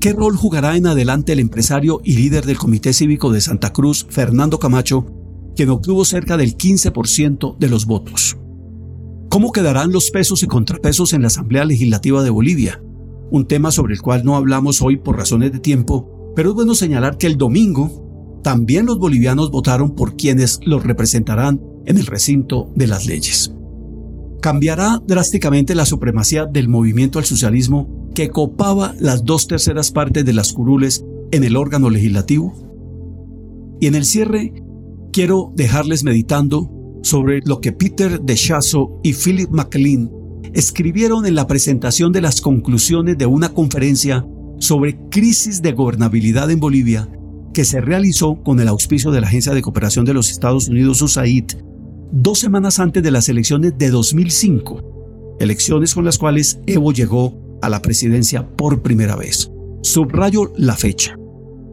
[0.01, 4.07] ¿Qué rol jugará en adelante el empresario y líder del Comité Cívico de Santa Cruz,
[4.09, 5.07] Fernando Camacho,
[5.57, 8.37] quien obtuvo cerca del 15% de los votos?
[9.29, 12.81] ¿Cómo quedarán los pesos y contrapesos en la Asamblea Legislativa de Bolivia?
[13.31, 16.75] un tema sobre el cual no hablamos hoy por razones de tiempo, pero es bueno
[16.75, 22.71] señalar que el domingo también los bolivianos votaron por quienes los representarán en el recinto
[22.75, 23.53] de las leyes.
[24.41, 30.33] ¿Cambiará drásticamente la supremacía del movimiento al socialismo que copaba las dos terceras partes de
[30.33, 32.53] las curules en el órgano legislativo?
[33.81, 34.53] Y en el cierre,
[35.13, 36.69] quiero dejarles meditando
[37.05, 40.11] sobre lo que Peter de Chasso y Philip MacLean
[40.53, 44.27] escribieron en la presentación de las conclusiones de una conferencia
[44.59, 47.09] sobre crisis de gobernabilidad en Bolivia
[47.55, 51.01] que se realizó con el auspicio de la Agencia de Cooperación de los Estados Unidos
[51.03, 51.53] USAID
[52.11, 57.69] dos semanas antes de las elecciones de 2005, elecciones con las cuales Evo llegó a
[57.69, 59.51] la presidencia por primera vez.
[59.83, 61.17] Subrayo la fecha,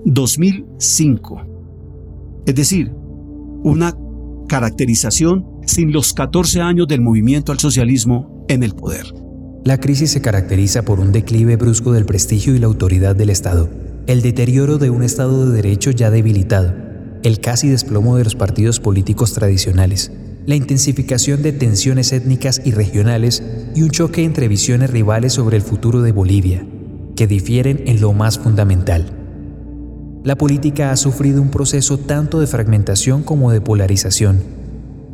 [0.06, 2.44] 2005.
[2.46, 2.92] Es decir,
[3.64, 3.96] una
[4.48, 9.06] caracterización sin los 14 años del movimiento al socialismo en el poder.
[9.64, 13.70] La crisis se caracteriza por un declive brusco del prestigio y la autoridad del Estado,
[14.06, 16.76] el deterioro de un Estado de Derecho ya debilitado,
[17.24, 20.12] el casi desplomo de los partidos políticos tradicionales,
[20.46, 23.43] la intensificación de tensiones étnicas y regionales
[23.76, 26.66] y un choque entre visiones rivales sobre el futuro de Bolivia,
[27.16, 29.12] que difieren en lo más fundamental.
[30.24, 34.41] La política ha sufrido un proceso tanto de fragmentación como de polarización,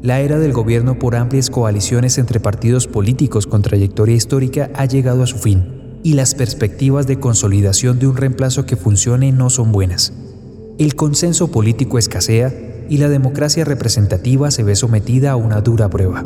[0.02, 5.22] la era del gobierno por amplias coaliciones entre partidos políticos con trayectoria histórica ha llegado
[5.22, 9.72] a su fin, y las perspectivas de consolidación de un reemplazo que funcione no son
[9.72, 10.12] buenas.
[10.80, 12.52] El consenso político escasea
[12.92, 16.24] y la democracia representativa se ve sometida a una dura prueba.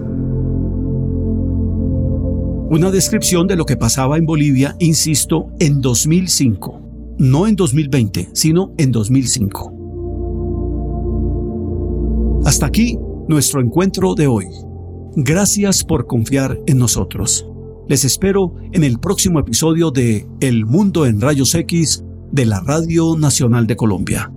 [2.71, 7.15] Una descripción de lo que pasaba en Bolivia, insisto, en 2005.
[7.19, 9.73] No en 2020, sino en 2005.
[12.45, 12.97] Hasta aquí
[13.27, 14.47] nuestro encuentro de hoy.
[15.15, 17.47] Gracias por confiar en nosotros.
[17.87, 23.15] Les espero en el próximo episodio de El Mundo en Rayos X de la Radio
[23.15, 24.33] Nacional de Colombia.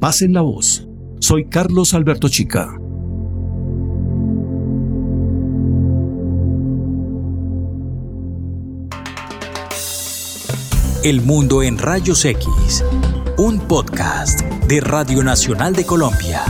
[0.00, 0.85] Pasen la voz.
[1.18, 2.76] Soy Carlos Alberto Chica.
[11.02, 12.84] El Mundo en Rayos X,
[13.38, 16.42] un podcast de Radio Nacional de Colombia.